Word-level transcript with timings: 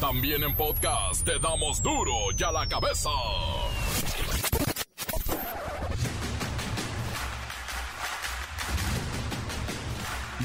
También 0.00 0.44
en 0.44 0.54
podcast 0.54 1.24
te 1.24 1.40
damos 1.40 1.82
duro 1.82 2.12
y 2.36 2.42
a 2.44 2.52
la 2.52 2.68
cabeza. 2.68 3.10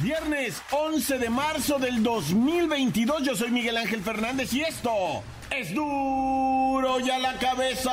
Viernes 0.02 0.60
11 0.72 1.20
de 1.20 1.30
marzo 1.30 1.78
del 1.78 2.02
2022, 2.02 3.22
yo 3.22 3.36
soy 3.36 3.52
Miguel 3.52 3.78
Ángel 3.78 4.02
Fernández 4.02 4.52
y 4.54 4.62
esto 4.62 5.24
es 5.52 5.74
duro 5.76 7.00
y 7.00 7.12
a 7.12 7.20
la 7.20 7.38
cabeza. 7.38 7.92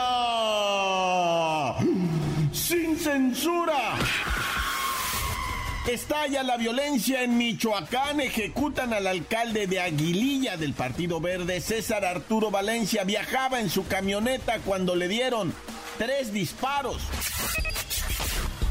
Sin 2.53 2.97
censura. 2.97 3.97
Estalla 5.89 6.43
la 6.43 6.59
violencia 6.59 7.23
en 7.23 7.39
Michoacán, 7.39 8.21
ejecutan 8.21 8.93
al 8.93 9.07
alcalde 9.07 9.67
de 9.67 9.81
Aguililla 9.81 10.57
del 10.57 10.75
Partido 10.75 11.21
Verde, 11.21 11.61
César 11.61 12.05
Arturo 12.05 12.51
Valencia, 12.51 13.03
viajaba 13.05 13.61
en 13.61 13.71
su 13.71 13.87
camioneta 13.87 14.59
cuando 14.61 14.95
le 14.95 15.09
dieron 15.09 15.55
tres 15.97 16.33
disparos. 16.33 17.03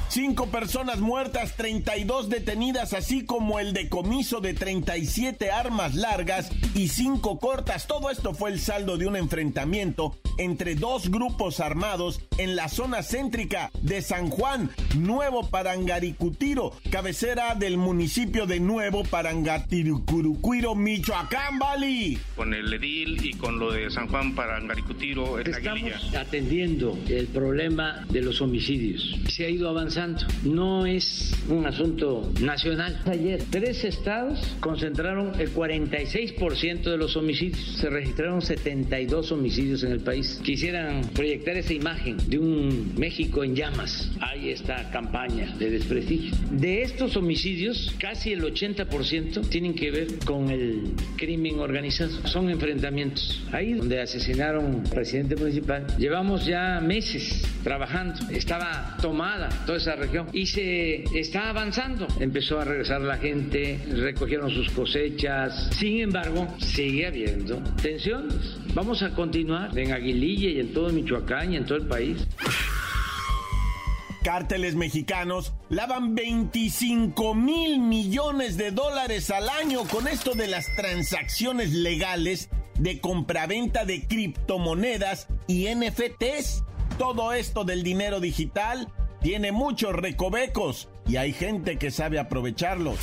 Cinco 0.08 0.48
personas 0.48 1.00
muertas, 1.00 1.56
32 1.56 2.30
detenidas, 2.30 2.94
así 2.94 3.26
como 3.26 3.60
el 3.60 3.74
decomiso 3.74 4.40
de 4.40 4.54
37 4.54 5.52
armas 5.52 5.96
largas 5.96 6.50
y 6.74 6.90
cinco 6.90 7.40
cortas. 7.40 7.88
Todo 7.88 8.12
esto 8.12 8.34
fue 8.34 8.52
el 8.52 8.60
saldo 8.60 8.98
de 8.98 9.08
un 9.08 9.16
enfrentamiento 9.16 10.16
entre 10.40 10.76
dos 10.76 11.12
grupos 11.12 11.60
armados 11.60 12.22
en 12.38 12.56
la 12.56 12.70
zona 12.70 13.04
céntrica 13.04 13.70
de 13.82 14.02
San 14.02 14.30
Juan, 14.30 14.72
Nuevo 14.98 15.48
Parangaricutiro, 15.48 16.74
cabecera 16.90 17.54
del 17.56 17.78
municipio 17.78 18.48
de 18.48 18.60
Nuevo 18.60 19.04
Parangaricutiro, 19.04 20.76
Michoacán, 20.76 21.60
Bali. 21.60 22.18
Con 22.36 22.54
el 22.54 22.74
edil 22.74 23.24
y 23.24 23.34
con 23.34 23.60
lo 23.60 23.72
de 23.72 23.92
San 23.92 24.08
Juan 24.08 24.34
Parangaricutiro, 24.34 25.40
Estamos 25.40 26.16
atendiendo 26.16 26.98
el 27.08 27.28
problema 27.28 28.06
de 28.10 28.22
los 28.22 28.42
homicidios. 28.42 29.16
Se 29.28 29.46
ha 29.46 29.50
ido 29.50 29.70
avanzando 29.70 30.00
no 30.44 30.86
es 30.86 31.34
un 31.50 31.66
asunto 31.66 32.32
nacional. 32.42 33.02
Ayer, 33.06 33.44
tres 33.50 33.84
estados 33.84 34.40
concentraron 34.60 35.40
el 35.40 35.54
46% 35.54 36.84
de 36.84 36.98
los 36.98 37.16
homicidios. 37.18 37.78
Se 37.80 37.90
registraron 37.90 38.42
72 38.42 39.32
homicidios 39.32 39.84
en 39.84 39.92
el 39.92 40.00
país. 40.00 40.29
Quisieran 40.44 41.02
proyectar 41.14 41.58
esa 41.58 41.74
imagen 41.74 42.18
de 42.28 42.40
un 42.40 42.94
México 42.98 43.44
en 43.44 43.56
llamas. 43.56 44.12
Hay 44.20 44.50
esta 44.50 44.90
campaña 44.92 45.56
de 45.58 45.70
desprestigio. 45.72 46.36
De 46.52 46.82
estos 46.82 47.16
homicidios, 47.18 47.94
casi 48.00 48.34
el 48.34 48.44
80% 48.44 49.50
tienen 49.50 49.74
que 49.74 49.92
ver 49.92 50.08
con 50.26 50.50
el 50.50 50.94
crimen 51.18 51.60
organizado. 51.60 52.28
Son 52.28 52.50
enfrentamientos. 52.50 53.44
Ahí 53.52 53.74
donde 53.74 54.02
asesinaron 54.02 54.84
al 54.86 54.90
presidente 54.90 55.36
municipal, 55.36 55.86
llevamos 55.98 56.46
ya 56.46 56.80
meses 56.80 57.44
trabajando. 57.64 58.20
Estaba 58.32 58.98
tomada 59.02 59.50
toda 59.66 59.78
esa 59.78 59.96
región 59.96 60.28
y 60.34 60.46
se 60.46 61.04
está 61.18 61.50
avanzando. 61.50 62.08
Empezó 62.20 62.60
a 62.60 62.66
regresar 62.66 63.02
la 63.02 63.18
gente, 63.18 63.80
recogieron 63.92 64.50
sus 64.50 64.70
cosechas. 64.72 65.70
Sin 65.78 66.00
embargo, 66.00 66.48
sigue 66.60 67.08
habiendo 67.08 67.62
tensiones. 67.82 68.58
Vamos 68.74 69.02
a 69.02 69.14
continuar 69.14 69.78
en 69.78 69.92
Aguililla 69.92 70.50
y 70.50 70.60
en 70.60 70.74
todo 70.74 70.90
Michoacán 70.90 71.54
y 71.54 71.58
en 71.58 71.66
todo 71.66 71.78
el 71.78 71.88
país. 71.88 72.28
Cárteles 74.24 74.76
mexicanos 74.76 75.54
lavan 75.70 76.14
25 76.14 77.34
mil 77.34 77.80
millones 77.80 78.58
de 78.58 78.72
dólares 78.72 79.32
al 79.32 79.50
año 79.50 79.86
con 79.86 80.08
esto 80.08 80.36
de 80.36 80.48
las 80.48 80.68
transacciones 80.76 81.72
legales 81.74 82.50
de 82.78 83.00
compraventa 83.00 83.86
de 83.86 84.08
criptomonedas 84.08 85.28
y 85.48 85.68
NFTs. 85.74 86.64
Todo 86.98 87.34
esto 87.34 87.64
del 87.64 87.82
dinero 87.82 88.20
digital 88.20 88.92
tiene 89.22 89.52
muchos 89.52 89.94
recovecos 89.94 90.90
y 91.08 91.16
hay 91.16 91.34
gente 91.34 91.78
que 91.78 91.90
sabe 91.92 92.20
aprovecharlos. 92.20 93.00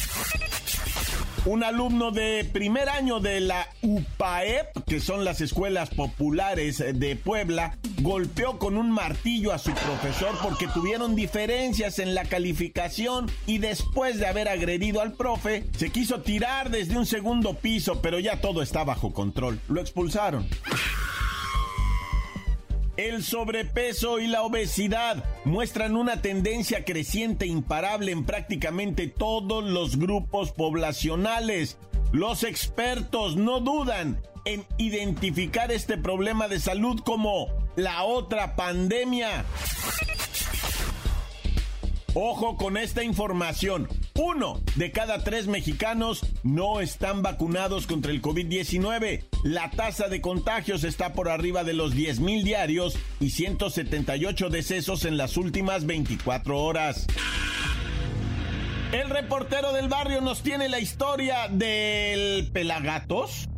Un 1.46 1.62
alumno 1.62 2.10
de 2.10 2.44
primer 2.52 2.88
año 2.88 3.20
de 3.20 3.38
la 3.38 3.68
UPAEP, 3.80 4.82
que 4.84 4.98
son 4.98 5.24
las 5.24 5.40
escuelas 5.40 5.90
populares 5.90 6.78
de 6.78 7.14
Puebla, 7.14 7.78
golpeó 8.02 8.58
con 8.58 8.76
un 8.76 8.90
martillo 8.90 9.52
a 9.52 9.58
su 9.58 9.70
profesor 9.70 10.34
porque 10.42 10.66
tuvieron 10.66 11.14
diferencias 11.14 12.00
en 12.00 12.16
la 12.16 12.24
calificación 12.24 13.30
y 13.46 13.58
después 13.58 14.18
de 14.18 14.26
haber 14.26 14.48
agredido 14.48 15.00
al 15.00 15.12
profe, 15.12 15.64
se 15.76 15.90
quiso 15.90 16.20
tirar 16.20 16.70
desde 16.70 16.98
un 16.98 17.06
segundo 17.06 17.54
piso, 17.54 18.02
pero 18.02 18.18
ya 18.18 18.40
todo 18.40 18.60
está 18.60 18.82
bajo 18.82 19.12
control. 19.12 19.60
Lo 19.68 19.80
expulsaron. 19.80 20.48
El 22.96 23.22
sobrepeso 23.22 24.20
y 24.20 24.26
la 24.26 24.42
obesidad 24.42 25.22
muestran 25.44 25.96
una 25.96 26.22
tendencia 26.22 26.84
creciente 26.84 27.46
imparable 27.46 28.10
en 28.10 28.24
prácticamente 28.24 29.06
todos 29.06 29.62
los 29.62 29.98
grupos 29.98 30.52
poblacionales. 30.52 31.76
Los 32.12 32.42
expertos 32.42 33.36
no 33.36 33.60
dudan 33.60 34.22
en 34.46 34.64
identificar 34.78 35.72
este 35.72 35.98
problema 35.98 36.48
de 36.48 36.58
salud 36.58 37.00
como 37.04 37.48
la 37.76 38.04
otra 38.04 38.56
pandemia. 38.56 39.44
Ojo 42.14 42.56
con 42.56 42.78
esta 42.78 43.02
información. 43.02 43.88
Uno 44.18 44.62
de 44.76 44.92
cada 44.92 45.22
tres 45.22 45.46
mexicanos 45.46 46.24
no 46.42 46.80
están 46.80 47.22
vacunados 47.22 47.86
contra 47.86 48.12
el 48.12 48.22
COVID-19. 48.22 49.24
La 49.42 49.70
tasa 49.70 50.08
de 50.08 50.22
contagios 50.22 50.84
está 50.84 51.12
por 51.12 51.28
arriba 51.28 51.64
de 51.64 51.74
los 51.74 51.94
10 51.94 52.20
mil 52.20 52.42
diarios 52.42 52.96
y 53.20 53.30
178 53.30 54.48
decesos 54.48 55.04
en 55.04 55.18
las 55.18 55.36
últimas 55.36 55.84
24 55.84 56.58
horas. 56.58 57.06
El 58.92 59.10
reportero 59.10 59.74
del 59.74 59.88
barrio 59.88 60.22
nos 60.22 60.42
tiene 60.42 60.70
la 60.70 60.80
historia 60.80 61.48
del 61.50 62.50
Pelagatos. 62.52 63.48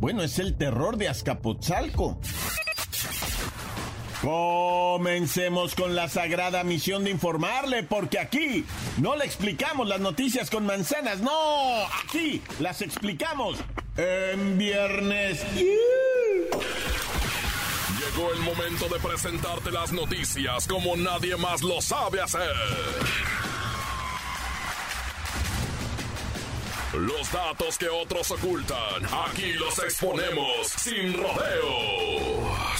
Bueno, 0.00 0.24
es 0.24 0.40
el 0.40 0.56
terror 0.56 0.96
de 0.96 1.08
Azcapotzalco. 1.08 2.18
Comencemos 4.22 5.74
con 5.74 5.94
la 5.94 6.08
sagrada 6.08 6.62
misión 6.62 7.04
de 7.04 7.10
informarle, 7.10 7.82
porque 7.82 8.18
aquí 8.18 8.66
no 8.98 9.16
le 9.16 9.24
explicamos 9.24 9.88
las 9.88 10.00
noticias 10.00 10.50
con 10.50 10.66
manzanas, 10.66 11.20
no, 11.20 11.86
aquí 12.04 12.42
las 12.58 12.82
explicamos 12.82 13.56
en 13.96 14.58
viernes. 14.58 15.42
Llegó 17.98 18.32
el 18.32 18.40
momento 18.40 18.88
de 18.88 19.00
presentarte 19.00 19.70
las 19.70 19.92
noticias 19.92 20.66
como 20.66 20.96
nadie 20.96 21.36
más 21.36 21.62
lo 21.62 21.80
sabe 21.80 22.20
hacer. 22.20 22.54
Los 26.92 27.32
datos 27.32 27.78
que 27.78 27.88
otros 27.88 28.30
ocultan, 28.32 29.06
aquí 29.26 29.52
los 29.52 29.78
exponemos 29.78 30.66
sin 30.66 31.14
rodeos. 31.14 32.79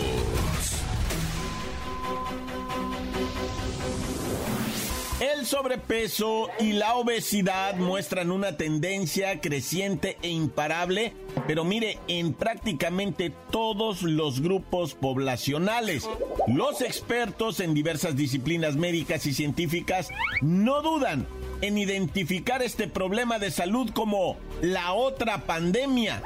El 5.21 5.45
sobrepeso 5.45 6.49
y 6.59 6.73
la 6.73 6.95
obesidad 6.95 7.75
muestran 7.75 8.31
una 8.31 8.57
tendencia 8.57 9.39
creciente 9.39 10.17
e 10.23 10.29
imparable, 10.29 11.13
pero 11.45 11.63
mire, 11.63 11.99
en 12.07 12.33
prácticamente 12.33 13.31
todos 13.51 14.01
los 14.01 14.41
grupos 14.41 14.95
poblacionales. 14.95 16.09
Los 16.47 16.81
expertos 16.81 17.59
en 17.59 17.75
diversas 17.75 18.15
disciplinas 18.15 18.77
médicas 18.77 19.27
y 19.27 19.33
científicas 19.35 20.09
no 20.41 20.81
dudan 20.81 21.27
en 21.61 21.77
identificar 21.77 22.63
este 22.63 22.87
problema 22.87 23.37
de 23.37 23.51
salud 23.51 23.91
como 23.93 24.37
la 24.63 24.93
otra 24.93 25.45
pandemia. 25.45 26.23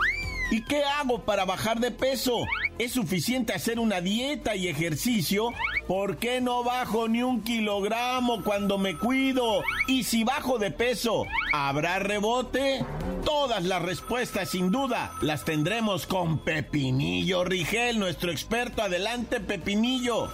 ¿Y 0.51 0.63
qué 0.63 0.85
hago 0.85 1.25
para 1.25 1.43
bajar 1.43 1.81
de 1.81 1.91
peso? 1.91 2.45
¿Es 2.79 2.93
suficiente 2.93 3.51
hacer 3.51 3.77
una 3.77 3.99
dieta 3.99 4.55
y 4.55 4.69
ejercicio? 4.69 5.51
¿Por 5.87 6.17
qué 6.17 6.41
no 6.41 6.63
bajo 6.63 7.07
ni 7.07 7.21
un 7.21 7.43
kilogramo 7.43 8.43
cuando 8.43 8.79
me 8.79 8.97
cuido? 8.97 9.61
Y 9.87 10.03
si 10.03 10.23
bajo 10.23 10.57
de 10.57 10.71
peso, 10.71 11.25
¿habrá 11.53 11.99
rebote? 11.99 12.83
Todas 13.23 13.63
las 13.63 13.83
respuestas 13.83 14.49
sin 14.49 14.71
duda 14.71 15.11
las 15.21 15.45
tendremos 15.45 16.07
con 16.07 16.39
Pepinillo 16.39 17.43
Rigel, 17.43 17.99
nuestro 17.99 18.31
experto. 18.31 18.81
Adelante, 18.81 19.39
Pepinillo. 19.39 20.23
Oh, 20.23 20.29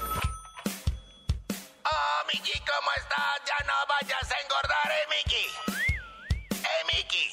Miki, 2.31 2.57
¿cómo 2.59 2.91
estás? 2.97 3.41
Ya 3.45 3.65
no 3.67 3.73
vayas 3.89 4.31
a 4.31 4.35
engordar, 4.43 4.89
eh, 4.89 5.05
Miki. 5.11 5.45
Eh, 6.63 6.83
Miki. 6.95 7.25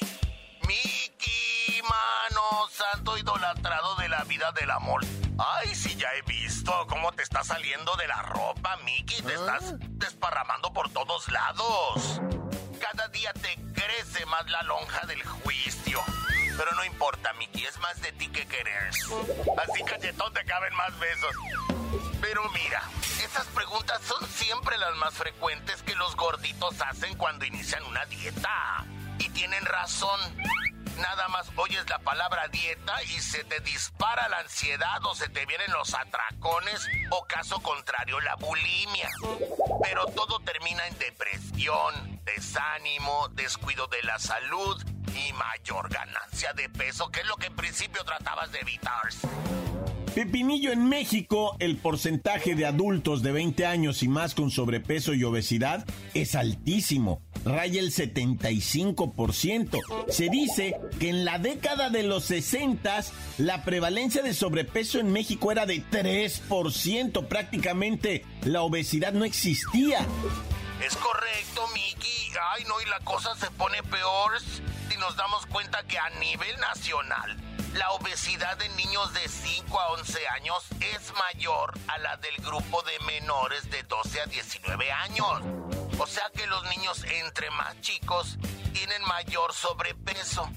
Miki, 0.66 1.82
mano 1.82 2.68
santo 2.68 3.16
idolatrado 3.16 3.94
de 3.94 4.08
la 4.08 4.24
vida 4.24 4.50
del 4.52 4.72
amor. 4.72 5.02
Ay, 5.38 5.72
sí, 5.74 5.94
ya 5.94 6.08
he 6.14 6.22
visto 6.22 6.72
cómo 6.88 7.12
te 7.12 7.22
está 7.22 7.44
saliendo 7.44 7.94
de 7.96 8.08
la 8.08 8.22
ropa, 8.22 8.76
Mickey. 8.84 9.22
Te 9.22 9.34
estás 9.34 9.74
desparramando 9.90 10.72
por 10.72 10.90
todos 10.90 11.28
lados. 11.28 12.20
Cada 12.80 13.06
día 13.08 13.32
te 13.34 13.56
crece 13.72 14.26
más 14.26 14.50
la 14.50 14.62
lonja 14.62 15.06
del 15.06 15.22
juicio. 15.22 16.00
Pero 16.56 16.72
no 16.74 16.84
importa, 16.84 17.32
Mickey, 17.34 17.64
es 17.64 17.78
más 17.78 18.00
de 18.02 18.10
ti 18.12 18.26
que 18.28 18.46
querer. 18.46 18.88
Así 18.88 19.84
cachetón 19.84 20.32
te 20.32 20.44
caben 20.44 20.74
más 20.74 20.98
besos. 20.98 21.34
Pero 22.20 22.42
mira, 22.50 22.82
esas 23.22 23.46
preguntas 23.48 24.00
son 24.02 24.28
siempre 24.28 24.76
las 24.76 24.96
más 24.96 25.14
frecuentes 25.14 25.82
que 25.82 25.94
los 25.94 26.16
gorditos 26.16 26.74
hacen 26.80 27.16
cuando 27.16 27.44
inician 27.44 27.84
una 27.84 28.04
dieta. 28.06 28.84
Y 29.20 29.28
tienen 29.30 29.64
razón. 29.64 30.18
Nada 31.00 31.28
más 31.28 31.50
oyes 31.56 31.88
la 31.88 31.98
palabra 32.00 32.48
dieta 32.48 33.02
y 33.04 33.20
se 33.20 33.44
te 33.44 33.60
dispara 33.60 34.28
la 34.28 34.38
ansiedad 34.38 34.98
o 35.04 35.14
se 35.14 35.28
te 35.28 35.46
vienen 35.46 35.70
los 35.70 35.94
atracones 35.94 36.88
o 37.10 37.24
caso 37.24 37.60
contrario 37.60 38.20
la 38.20 38.34
bulimia. 38.34 39.08
Pero 39.82 40.06
todo 40.06 40.40
termina 40.40 40.86
en 40.88 40.98
depresión, 40.98 42.20
desánimo, 42.24 43.28
descuido 43.34 43.86
de 43.86 44.02
la 44.02 44.18
salud 44.18 44.82
y 45.14 45.32
mayor 45.34 45.88
ganancia 45.88 46.52
de 46.54 46.68
peso, 46.68 47.10
que 47.10 47.20
es 47.20 47.26
lo 47.26 47.36
que 47.36 47.46
en 47.46 47.56
principio 47.56 48.02
tratabas 48.04 48.50
de 48.50 48.60
evitar. 48.60 49.08
Pepinillo, 50.14 50.72
en 50.72 50.88
México 50.88 51.54
el 51.60 51.76
porcentaje 51.76 52.56
de 52.56 52.66
adultos 52.66 53.22
de 53.22 53.30
20 53.30 53.66
años 53.66 54.02
y 54.02 54.08
más 54.08 54.34
con 54.34 54.50
sobrepeso 54.50 55.14
y 55.14 55.22
obesidad 55.22 55.86
es 56.12 56.34
altísimo, 56.34 57.22
raya 57.44 57.80
el 57.80 57.92
75%. 57.92 60.10
Se 60.10 60.28
dice 60.28 60.76
que 60.98 61.10
en 61.10 61.24
la 61.24 61.38
década 61.38 61.90
de 61.90 62.02
los 62.02 62.24
60 62.24 63.04
la 63.38 63.64
prevalencia 63.64 64.22
de 64.22 64.34
sobrepeso 64.34 64.98
en 64.98 65.12
México 65.12 65.52
era 65.52 65.66
de 65.66 65.84
3%, 65.84 67.28
prácticamente 67.28 68.24
la 68.42 68.62
obesidad 68.62 69.12
no 69.12 69.24
existía. 69.24 70.00
Es 70.84 70.96
correcto, 70.96 71.68
Miki. 71.74 72.08
Ay, 72.54 72.64
no, 72.64 72.80
y 72.80 72.86
la 72.86 72.98
cosa 73.00 73.34
se 73.36 73.50
pone 73.52 73.82
peor 73.84 74.32
si 74.40 74.96
nos 74.98 75.16
damos 75.16 75.46
cuenta 75.46 75.82
que 75.84 75.98
a 75.98 76.10
nivel 76.20 76.58
nacional 76.60 77.36
la 77.74 77.90
obesidad 77.92 78.60
en 78.62 78.74
niños 78.76 79.12
de 79.12 79.28
5 79.28 79.80
a 79.80 79.92
11 79.92 80.28
años 80.28 80.64
es 80.80 81.12
mayor 81.12 81.78
a 81.88 81.98
la 81.98 82.16
del 82.16 82.36
grupo 82.36 82.82
de 82.82 82.98
menores 83.06 83.68
de 83.70 83.82
12 83.82 84.20
a 84.20 84.26
19 84.26 84.92
años. 84.92 85.87
O 85.98 86.06
sea 86.06 86.30
que 86.34 86.46
los 86.46 86.62
niños 86.70 87.04
entre 87.04 87.50
más 87.50 87.80
chicos 87.80 88.36
tienen 88.72 89.02
mayor 89.02 89.52
sobrepeso. 89.52 90.48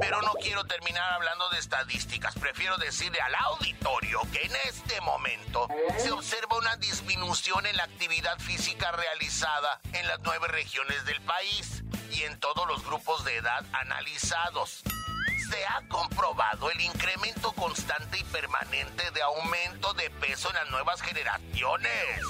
Pero 0.00 0.22
no 0.22 0.32
quiero 0.34 0.64
terminar 0.64 1.12
hablando 1.12 1.48
de 1.50 1.58
estadísticas, 1.58 2.34
prefiero 2.34 2.76
decirle 2.78 3.20
al 3.20 3.34
auditorio 3.34 4.20
que 4.32 4.46
en 4.46 4.56
este 4.68 5.00
momento 5.02 5.68
se 5.98 6.10
observa 6.10 6.56
una 6.56 6.76
disminución 6.76 7.66
en 7.66 7.76
la 7.76 7.84
actividad 7.84 8.38
física 8.38 8.92
realizada 8.92 9.80
en 9.92 10.06
las 10.06 10.20
nueve 10.20 10.48
regiones 10.48 11.04
del 11.04 11.20
país 11.22 11.82
y 12.12 12.22
en 12.22 12.38
todos 12.40 12.66
los 12.66 12.84
grupos 12.84 13.24
de 13.24 13.36
edad 13.36 13.64
analizados 13.72 14.82
se 15.50 15.66
ha 15.66 15.86
comprobado 15.88 16.70
el 16.70 16.80
incremento 16.80 17.52
constante 17.52 18.18
y 18.18 18.24
permanente 18.24 19.10
de 19.10 19.22
aumento 19.22 19.92
de 19.94 20.10
peso 20.10 20.48
en 20.48 20.54
las 20.56 20.70
nuevas 20.70 21.02
generaciones. 21.02 22.20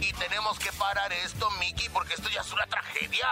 Y 0.00 0.12
tenemos 0.12 0.58
que 0.58 0.72
parar 0.72 1.12
esto, 1.12 1.50
Mickey, 1.52 1.88
porque 1.88 2.14
esto 2.14 2.28
ya 2.28 2.40
es 2.40 2.52
una 2.52 2.66
tragedia. 2.66 3.26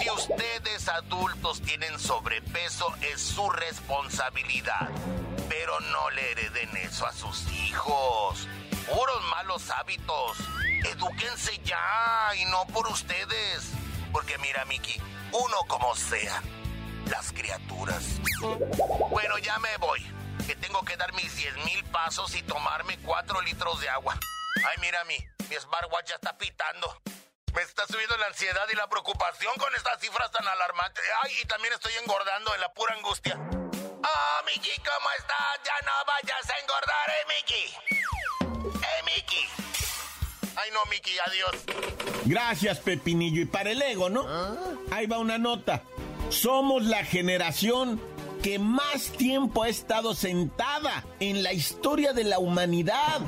Si 0.00 0.10
ustedes 0.10 0.88
adultos 0.88 1.60
tienen 1.62 1.98
sobrepeso, 1.98 2.94
es 3.00 3.20
su 3.20 3.48
responsabilidad. 3.50 4.88
Pero 5.48 5.78
no 5.80 6.10
le 6.10 6.32
hereden 6.32 6.76
eso 6.78 7.06
a 7.06 7.12
sus 7.12 7.50
hijos. 7.52 8.48
Puros 8.86 9.24
malos 9.30 9.70
hábitos. 9.70 10.38
Edúquense 10.84 11.58
ya 11.64 12.30
y 12.36 12.44
no 12.46 12.66
por 12.66 12.86
ustedes. 12.88 13.72
Porque 14.12 14.38
mira, 14.38 14.64
Mickey, 14.64 15.00
uno 15.32 15.56
como 15.68 15.94
sea, 15.94 16.42
las 17.10 17.32
criaturas. 17.32 18.04
Bueno, 19.10 19.38
ya 19.38 19.58
me 19.58 19.76
voy. 19.78 20.00
Que 20.46 20.54
tengo 20.54 20.82
que 20.84 20.96
dar 20.96 21.12
mis 21.14 21.34
10 21.36 21.56
mil 21.64 21.84
pasos 21.86 22.34
y 22.36 22.42
tomarme 22.42 22.98
4 22.98 23.40
litros 23.42 23.80
de 23.80 23.88
agua. 23.88 24.18
Ay, 24.68 24.76
mira, 24.80 25.04
mi, 25.04 25.16
mi 25.48 25.56
smartwatch 25.56 26.08
ya 26.08 26.14
está 26.16 26.36
pitando. 26.36 27.00
Me 27.54 27.62
está 27.62 27.86
subiendo 27.86 28.16
la 28.16 28.26
ansiedad 28.26 28.66
y 28.72 28.76
la 28.76 28.88
preocupación 28.88 29.54
con 29.58 29.72
estas 29.74 30.00
cifras 30.00 30.30
tan 30.32 30.46
alarmantes. 30.46 31.04
Ay, 31.22 31.32
y 31.42 31.46
también 31.46 31.72
estoy 31.72 31.92
engordando 32.02 32.54
en 32.54 32.60
la 32.60 32.72
pura 32.74 32.94
angustia. 32.94 33.36
Oh, 33.38 34.44
Miki, 34.44 34.70
¿cómo 34.78 35.08
estás? 35.18 35.60
Ya 35.64 35.86
no 35.86 35.92
vayas 36.06 36.50
a 36.50 36.58
engordar, 36.58 37.10
eh, 37.10 37.24
Miki. 37.32 37.64
Eh, 38.84 39.02
Miki. 39.04 39.48
Ay, 40.56 40.70
no, 40.72 40.84
Miki, 40.86 41.18
adiós. 41.18 41.54
Gracias, 42.24 42.78
Pepinillo. 42.80 43.42
Y 43.42 43.46
para 43.46 43.70
el 43.70 43.80
ego, 43.80 44.10
¿no? 44.10 44.26
Ahí 44.90 45.06
va 45.06 45.18
una 45.18 45.38
nota. 45.38 45.82
Somos 46.28 46.82
la 46.82 47.04
generación 47.04 48.00
que 48.46 48.60
más 48.60 49.10
tiempo 49.10 49.64
ha 49.64 49.68
estado 49.68 50.14
sentada 50.14 51.04
en 51.18 51.42
la 51.42 51.52
historia 51.52 52.12
de 52.12 52.22
la 52.22 52.38
humanidad. 52.38 53.20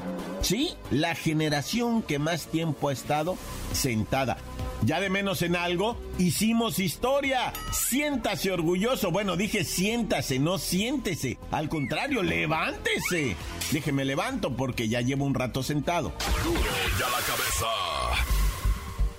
Sí, 0.42 0.76
la 0.92 1.16
generación 1.16 2.02
que 2.02 2.20
más 2.20 2.46
tiempo 2.46 2.88
ha 2.88 2.92
estado 2.92 3.36
sentada. 3.72 4.36
Ya 4.82 5.00
de 5.00 5.10
menos 5.10 5.42
en 5.42 5.56
algo, 5.56 5.96
hicimos 6.18 6.78
historia. 6.78 7.52
Siéntase 7.72 8.52
orgulloso. 8.52 9.10
Bueno, 9.10 9.36
dije 9.36 9.64
siéntase, 9.64 10.38
no 10.38 10.56
siéntese. 10.56 11.36
Al 11.50 11.68
contrario, 11.68 12.22
levántese. 12.22 13.34
Déjeme 13.72 14.04
levanto 14.04 14.56
porque 14.56 14.88
ya 14.88 15.00
llevo 15.00 15.24
un 15.24 15.34
rato 15.34 15.64
sentado. 15.64 16.12
Ya 16.96 17.08
la 17.08 17.26
cabeza. 17.26 17.97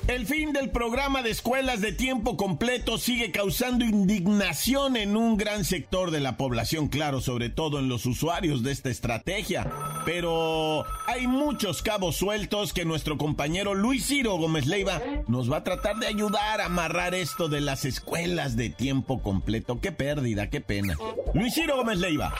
El 0.09 0.25
fin 0.25 0.53
del 0.53 0.71
programa 0.71 1.21
de 1.21 1.29
escuelas 1.29 1.81
de 1.81 1.91
tiempo 1.91 2.35
completo 2.35 2.97
sigue 2.97 3.31
causando 3.31 3.85
indignación 3.85 4.97
en 4.97 5.15
un 5.15 5.37
gran 5.37 5.63
sector 5.63 6.09
de 6.09 6.19
la 6.19 6.35
población, 6.35 6.87
claro, 6.87 7.21
sobre 7.21 7.49
todo 7.49 7.77
en 7.77 7.89
los 7.89 8.07
usuarios 8.07 8.63
de 8.63 8.71
esta 8.71 8.89
estrategia. 8.89 9.71
Pero 10.05 10.83
hay 11.05 11.27
muchos 11.27 11.83
cabos 11.83 12.15
sueltos 12.15 12.73
que 12.73 12.85
nuestro 12.85 13.19
compañero 13.19 13.75
Luis 13.75 14.07
Ciro 14.07 14.33
Gómez 14.37 14.65
Leiva 14.65 14.99
nos 15.27 15.51
va 15.51 15.57
a 15.57 15.63
tratar 15.63 15.97
de 15.97 16.07
ayudar 16.07 16.59
a 16.59 16.65
amarrar 16.65 17.13
esto 17.13 17.47
de 17.47 17.61
las 17.61 17.85
escuelas 17.85 18.55
de 18.55 18.71
tiempo 18.71 19.21
completo. 19.21 19.79
Qué 19.79 19.91
pérdida, 19.91 20.49
qué 20.49 20.59
pena. 20.59 20.97
Luis 21.35 21.53
Ciro 21.53 21.77
Gómez 21.77 21.99
Leiva. 21.99 22.33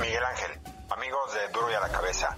Miguel 0.00 0.24
Ángel, 0.30 0.60
amigos 0.90 1.34
de 1.34 1.52
Duro 1.52 1.72
y 1.72 1.74
a 1.74 1.80
la 1.80 1.88
Cabeza. 1.88 2.36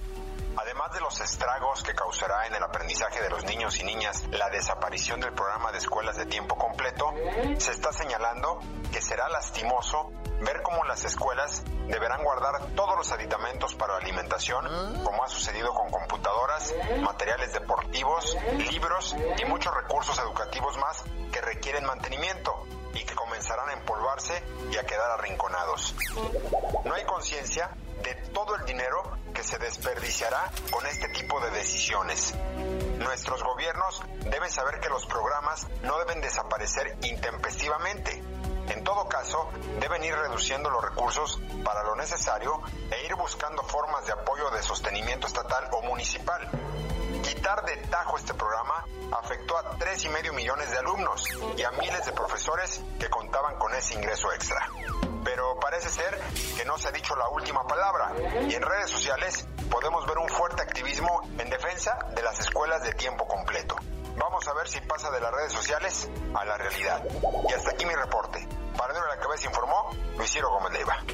Además 0.56 0.92
de 0.92 1.00
los 1.00 1.21
estragos 1.21 1.82
que 1.82 1.94
causará 1.94 2.47
en 2.47 2.54
el 2.54 2.62
aprendizaje 2.62 3.23
de 3.23 3.30
los 3.30 3.44
niños 3.44 3.78
y 3.78 3.85
niñas 3.85 4.25
la 4.30 4.50
desaparición 4.50 5.21
del 5.21 5.32
programa 5.32 5.73
de 5.73 5.78
escuelas 5.78 6.16
de 6.16 6.26
tiempo 6.26 6.56
completo, 6.56 7.12
se 7.59 7.71
está 7.73 7.92
señalando 7.92 8.61
que 8.92 9.00
será 9.00 9.28
lastimoso 9.28 10.12
ver 10.40 10.62
cómo 10.62 10.85
las 10.85 11.04
escuelas 11.04 11.62
deberán 11.87 12.23
guardar 12.23 12.66
todos 12.75 12.97
los 12.97 13.12
aditamentos 13.12 13.75
para 13.75 13.97
alimentación, 13.97 14.66
como 15.04 15.25
ha 15.25 15.28
sucedido 15.28 15.73
con 15.73 15.90
computadoras, 15.90 16.75
materiales 17.00 17.52
deportivos, 17.52 18.37
libros 18.71 19.16
y 19.38 19.44
muchos 19.44 19.75
recursos 19.75 20.18
educativos 20.18 20.76
más 20.78 21.04
que 21.32 21.40
requieren 21.40 21.85
mantenimiento 21.85 22.66
y 22.94 23.04
que 23.04 23.14
comenzarán 23.14 23.71
a 23.71 23.73
empolvarse 23.75 24.42
y 24.71 24.76
a 24.76 24.85
quedar 24.85 25.11
arrinconados. 25.12 25.94
No 26.85 26.94
hay 26.94 27.04
conciencia 27.04 27.71
de 28.02 28.14
todo 28.32 28.56
el 28.56 28.64
dinero 28.64 29.22
se 29.42 29.58
desperdiciará 29.58 30.50
con 30.70 30.87
este 30.87 31.08
tipo 31.08 31.40
de 31.40 31.50
decisiones. 31.50 32.34
Nuestros 32.99 33.42
gobiernos 33.42 34.02
deben 34.25 34.50
saber 34.50 34.80
que 34.80 34.88
los 34.88 35.06
programas 35.06 35.66
no 35.82 35.99
deben 35.99 36.20
desaparecer 36.20 36.96
intempestivamente. 37.02 38.22
En 38.68 38.84
todo 38.84 39.08
caso, 39.08 39.50
deben 39.80 40.04
ir 40.04 40.14
reduciendo 40.14 40.70
los 40.70 40.82
recursos 40.82 41.40
para 41.64 41.82
lo 41.82 41.96
necesario 41.96 42.61
e 42.90 43.04
ir 43.06 43.14
buscando 43.16 43.62
formas 43.64 44.06
de 44.06 44.12
apoyo 44.12 44.50
de 44.50 44.62
sostenimiento 44.62 45.26
estatal 45.26 45.68
o 45.72 45.82
municipal. 45.82 46.49
Quitar 47.22 47.64
de 47.64 47.76
tajo 47.88 48.16
este 48.16 48.34
programa 48.34 48.87
afectó 49.12 49.58
a 49.58 49.76
tres 49.76 50.04
y 50.04 50.08
medio 50.08 50.32
millones 50.32 50.70
de 50.70 50.78
alumnos 50.78 51.28
y 51.56 51.62
a 51.62 51.70
miles 51.72 52.04
de 52.06 52.12
profesores 52.12 52.82
que 52.99 53.11
contaban 53.11 53.56
con 53.56 53.75
ese 53.75 53.94
ingreso 53.94 54.32
extra 54.32 54.68
pero 55.25 55.59
parece 55.61 55.88
ser 55.88 56.19
que 56.57 56.64
no 56.64 56.79
se 56.79 56.88
ha 56.88 56.93
dicho 56.93 57.14
la 57.17 57.29
última 57.29 57.67
palabra 57.67 58.12
y 58.49 58.55
en 58.55 58.62
redes 58.62 58.91
sociales 58.91 59.47
podemos 59.71 60.07
ver 60.07 60.19
un 60.19 60.29
fuerte 60.29 60.62
activismo 60.62 61.23
en 61.38 61.49
defensa 61.49 61.99
de 62.14 62.23
las 62.23 62.38
escuelas 62.41 62.83
de 62.83 62.93
tiempo 62.95 63.26
completo. 63.26 63.76
Vamos 64.19 64.47
a 64.47 64.55
ver 64.55 64.69
si 64.69 64.81
pasa 64.81 65.11
de 65.11 65.21
las 65.21 65.33
redes 65.33 65.52
sociales 65.52 66.11
a 66.35 66.45
la 66.45 66.59
realidad. 66.59 67.02
Y 67.49 67.52
hasta 67.52 67.71
aquí 67.71 67.87
mi 67.87 67.95
reporte. 67.95 68.47
Para 68.76 68.93
la 68.95 69.17
cabeza 69.21 69.49
informó 69.49 69.91
Luis 70.17 70.31
Ciro 70.31 70.50
Gómez 70.50 70.73
Leiva. 70.73 71.05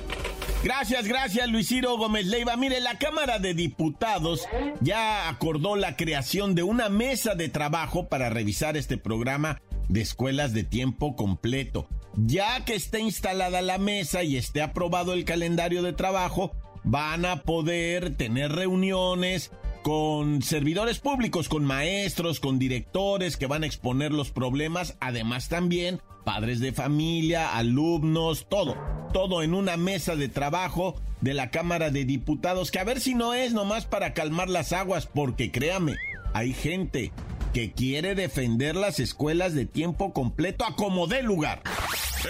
Gracias, 0.63 1.07
gracias 1.07 1.49
Luis 1.49 1.69
Ciro 1.69 1.97
Gómez 1.97 2.27
Leiva. 2.27 2.57
Mire, 2.57 2.81
la 2.81 2.99
Cámara 2.99 3.39
de 3.39 3.55
Diputados 3.55 4.49
ya 4.81 5.29
acordó 5.29 5.77
la 5.77 5.97
creación 5.97 6.55
de 6.55 6.65
una 6.65 6.89
mesa 6.89 7.35
de 7.35 7.49
trabajo 7.49 8.09
para 8.09 8.29
revisar 8.29 8.77
este 8.77 8.99
programa 8.99 9.61
de 9.89 10.01
escuelas 10.01 10.53
de 10.53 10.65
tiempo 10.65 11.15
completo. 11.15 11.89
Ya 12.27 12.65
que 12.65 12.75
esté 12.75 13.01
instalada 13.01 13.63
la 13.63 13.79
mesa 13.79 14.25
y 14.25 14.37
esté 14.37 14.61
aprobado 14.61 15.13
el 15.13 15.25
calendario 15.25 15.83
de 15.83 15.93
trabajo, 15.93 16.53
van 16.83 17.25
a 17.25 17.43
poder 17.43 18.17
tener 18.17 18.53
reuniones 18.53 19.53
con 19.83 20.43
servidores 20.43 20.99
públicos, 20.99 21.49
con 21.49 21.65
maestros, 21.65 22.41
con 22.41 22.59
directores 22.59 23.37
que 23.37 23.47
van 23.47 23.63
a 23.63 23.67
exponer 23.67 24.13
los 24.13 24.31
problemas, 24.31 24.97
además 25.01 25.49
también 25.49 26.01
padres 26.25 26.61
de 26.61 26.73
familia, 26.73 27.57
alumnos, 27.57 28.49
todo, 28.51 28.77
todo 29.13 29.43
en 29.43 29.55
una 29.55 29.77
mesa 29.77 30.15
de 30.17 30.29
trabajo 30.29 31.01
de 31.21 31.35
la 31.35 31.51
Cámara 31.51 31.91
de 31.91 32.05
Diputados, 32.05 32.71
que 32.71 32.79
a 32.79 32.85
ver 32.85 33.01
si 33.01 33.15
no 33.15 33.33
es 33.33 33.55
nomás 33.55 33.87
para 33.87 34.13
calmar 34.13 34.49
las 34.49 34.73
aguas, 34.73 35.07
porque 35.07 35.51
créame, 35.51 35.95
hay 36.35 36.53
gente 36.53 37.13
que 37.53 37.73
quiere 37.73 38.15
defender 38.15 38.77
las 38.77 39.01
escuelas 39.01 39.55
de 39.55 39.67
tiempo 39.67 40.13
completo 40.13 40.65
a 40.65 40.77
como 40.77 41.07
dé 41.07 41.23
lugar. 41.23 41.63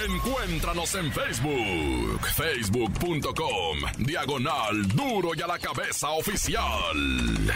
Encuéntranos 0.07 0.95
en 0.95 1.13
Facebook, 1.13 2.21
facebook.com, 2.37 3.79
diagonal 3.99 4.89
duro 4.89 5.31
y 5.35 5.41
a 5.41 5.47
la 5.47 5.59
cabeza 5.59 6.11
oficial. 6.11 7.53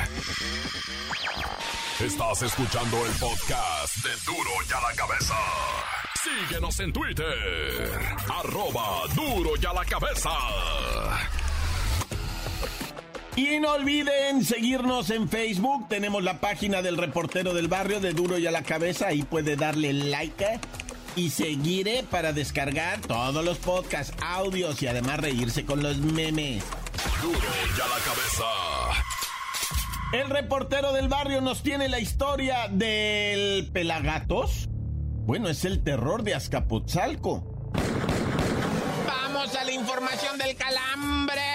Estás 2.00 2.42
escuchando 2.42 2.96
el 3.06 3.12
podcast 3.12 3.96
de 3.98 4.10
duro 4.26 4.50
y 4.68 4.72
a 4.72 4.80
la 4.80 4.96
cabeza. 4.96 5.34
Síguenos 6.22 6.80
en 6.80 6.92
Twitter, 6.92 8.00
arroba 8.28 9.02
duro 9.14 9.50
y 9.60 9.66
a 9.66 9.72
la 9.72 9.84
cabeza. 9.84 10.30
Y 13.34 13.60
no 13.60 13.72
olviden 13.72 14.44
seguirnos 14.44 15.08
en 15.10 15.28
Facebook. 15.28 15.88
Tenemos 15.88 16.22
la 16.22 16.38
página 16.40 16.82
del 16.82 16.98
reportero 16.98 17.54
del 17.54 17.68
barrio 17.68 17.98
de 17.98 18.12
Duro 18.12 18.36
y 18.38 18.46
a 18.46 18.50
la 18.50 18.62
cabeza. 18.62 19.08
Ahí 19.08 19.22
puede 19.22 19.56
darle 19.56 19.92
like 19.94 20.60
y 21.16 21.30
seguiré 21.30 22.02
para 22.02 22.32
descargar 22.32 23.00
todos 23.00 23.44
los 23.44 23.58
podcasts, 23.58 24.14
audios 24.22 24.82
y 24.82 24.86
además 24.86 25.20
reírse 25.20 25.64
con 25.64 25.82
los 25.82 25.96
memes. 25.98 26.62
Duro 27.22 27.38
y 27.38 27.80
a 27.80 27.88
la 27.88 28.04
cabeza. 28.04 28.44
El 30.12 30.28
reportero 30.28 30.92
del 30.92 31.08
barrio 31.08 31.40
nos 31.40 31.62
tiene 31.62 31.88
la 31.88 32.00
historia 32.00 32.68
del 32.68 33.70
Pelagatos. 33.72 34.68
Bueno, 35.24 35.48
es 35.48 35.64
el 35.64 35.82
terror 35.82 36.22
de 36.22 36.34
Azcapotzalco. 36.34 37.70
Vamos 39.06 39.56
a 39.56 39.64
la 39.64 39.72
información 39.72 40.36
del 40.36 40.54
calambre. 40.54 41.51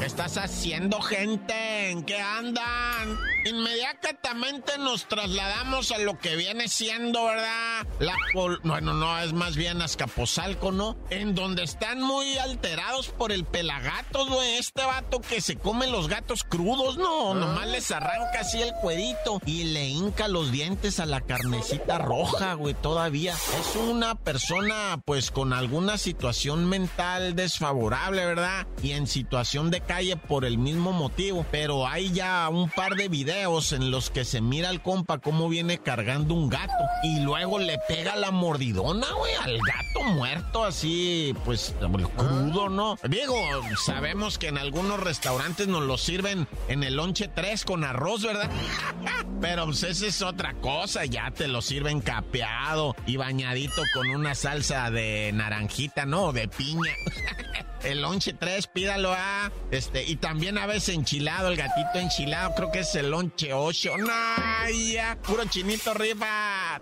¿Qué 0.00 0.06
estás 0.06 0.38
haciendo, 0.38 0.98
gente? 1.02 1.90
¿En 1.90 2.02
qué 2.04 2.18
andan? 2.18 3.18
Inmediatamente 3.44 4.76
nos 4.78 5.08
trasladamos 5.08 5.92
a 5.92 5.98
lo 5.98 6.18
que 6.18 6.36
viene 6.36 6.68
siendo, 6.68 7.24
¿verdad? 7.24 7.86
La 7.98 8.14
bueno, 8.34 8.92
no, 8.92 9.18
es 9.18 9.32
más 9.32 9.56
bien 9.56 9.80
Azcapotzalco, 9.80 10.72
¿no? 10.72 10.96
En 11.08 11.34
donde 11.34 11.62
están 11.62 12.02
muy 12.02 12.36
alterados 12.36 13.08
por 13.08 13.32
el 13.32 13.44
pelagato, 13.44 14.26
güey. 14.26 14.58
Este 14.58 14.84
vato 14.84 15.20
que 15.22 15.40
se 15.40 15.56
come 15.56 15.86
los 15.86 16.08
gatos 16.08 16.44
crudos, 16.44 16.98
no, 16.98 17.32
nomás 17.34 17.66
les 17.68 17.90
arranca 17.90 18.40
así 18.40 18.60
el 18.60 18.72
cuerito 18.82 19.40
y 19.46 19.64
le 19.64 19.88
hinca 19.88 20.28
los 20.28 20.52
dientes 20.52 21.00
a 21.00 21.06
la 21.06 21.22
carnecita 21.22 21.96
roja, 21.98 22.54
güey, 22.54 22.74
todavía. 22.74 23.34
Es 23.58 23.76
una 23.76 24.16
persona, 24.16 25.00
pues, 25.06 25.30
con 25.30 25.54
alguna 25.54 25.96
situación 25.96 26.68
mental 26.68 27.34
desfavorable, 27.34 28.26
¿verdad? 28.26 28.66
Y 28.82 28.92
en 28.92 29.06
situación 29.06 29.70
de 29.70 29.80
calle 29.80 30.16
por 30.16 30.44
el 30.44 30.58
mismo 30.58 30.92
motivo. 30.92 31.46
Pero 31.50 31.88
hay 31.88 32.12
ya 32.12 32.46
un 32.50 32.68
par 32.68 32.96
de 32.96 33.08
videos 33.08 33.29
en 33.30 33.90
los 33.90 34.10
que 34.10 34.24
se 34.24 34.40
mira 34.40 34.68
al 34.70 34.82
compa 34.82 35.18
cómo 35.18 35.48
viene 35.48 35.78
cargando 35.78 36.34
un 36.34 36.48
gato 36.48 36.72
y 37.02 37.20
luego 37.20 37.58
le 37.58 37.78
pega 37.86 38.16
la 38.16 38.32
mordidona, 38.32 39.06
güey, 39.12 39.34
al 39.34 39.58
gato 39.58 40.10
muerto 40.14 40.64
así, 40.64 41.34
pues 41.44 41.74
crudo, 42.16 42.68
¿no? 42.68 42.96
Digo, 43.08 43.36
sabemos 43.84 44.36
que 44.36 44.48
en 44.48 44.58
algunos 44.58 44.98
restaurantes 44.98 45.68
nos 45.68 45.82
lo 45.82 45.96
sirven 45.96 46.48
en 46.68 46.82
el 46.82 46.96
lonche 46.96 47.28
3 47.28 47.64
con 47.64 47.84
arroz, 47.84 48.22
¿verdad? 48.24 48.50
Pero 49.40 49.66
pues 49.66 49.84
esa 49.84 50.06
es 50.06 50.22
otra 50.22 50.54
cosa, 50.54 51.04
ya 51.04 51.30
te 51.30 51.46
lo 51.46 51.62
sirven 51.62 52.00
capeado 52.00 52.96
y 53.06 53.16
bañadito 53.16 53.82
con 53.94 54.10
una 54.10 54.34
salsa 54.34 54.90
de 54.90 55.30
naranjita, 55.32 56.04
¿no? 56.04 56.32
De 56.32 56.48
piña. 56.48 56.92
el 57.84 58.02
lonche 58.02 58.32
3, 58.32 58.66
pídalo 58.68 59.12
a. 59.12 59.50
Este, 59.70 60.04
y 60.04 60.16
también 60.16 60.58
a 60.58 60.66
veces 60.66 60.94
enchilado, 60.94 61.48
el 61.48 61.56
gatito 61.56 61.98
enchilado, 61.98 62.54
creo 62.54 62.72
que 62.72 62.80
es 62.80 62.94
el 62.94 63.10
lonche 63.10 63.52
8. 63.52 63.98
¡No! 63.98 64.08
Ya, 64.92 65.18
puro 65.22 65.44
chinito 65.46 65.90
arriba. 65.90 66.80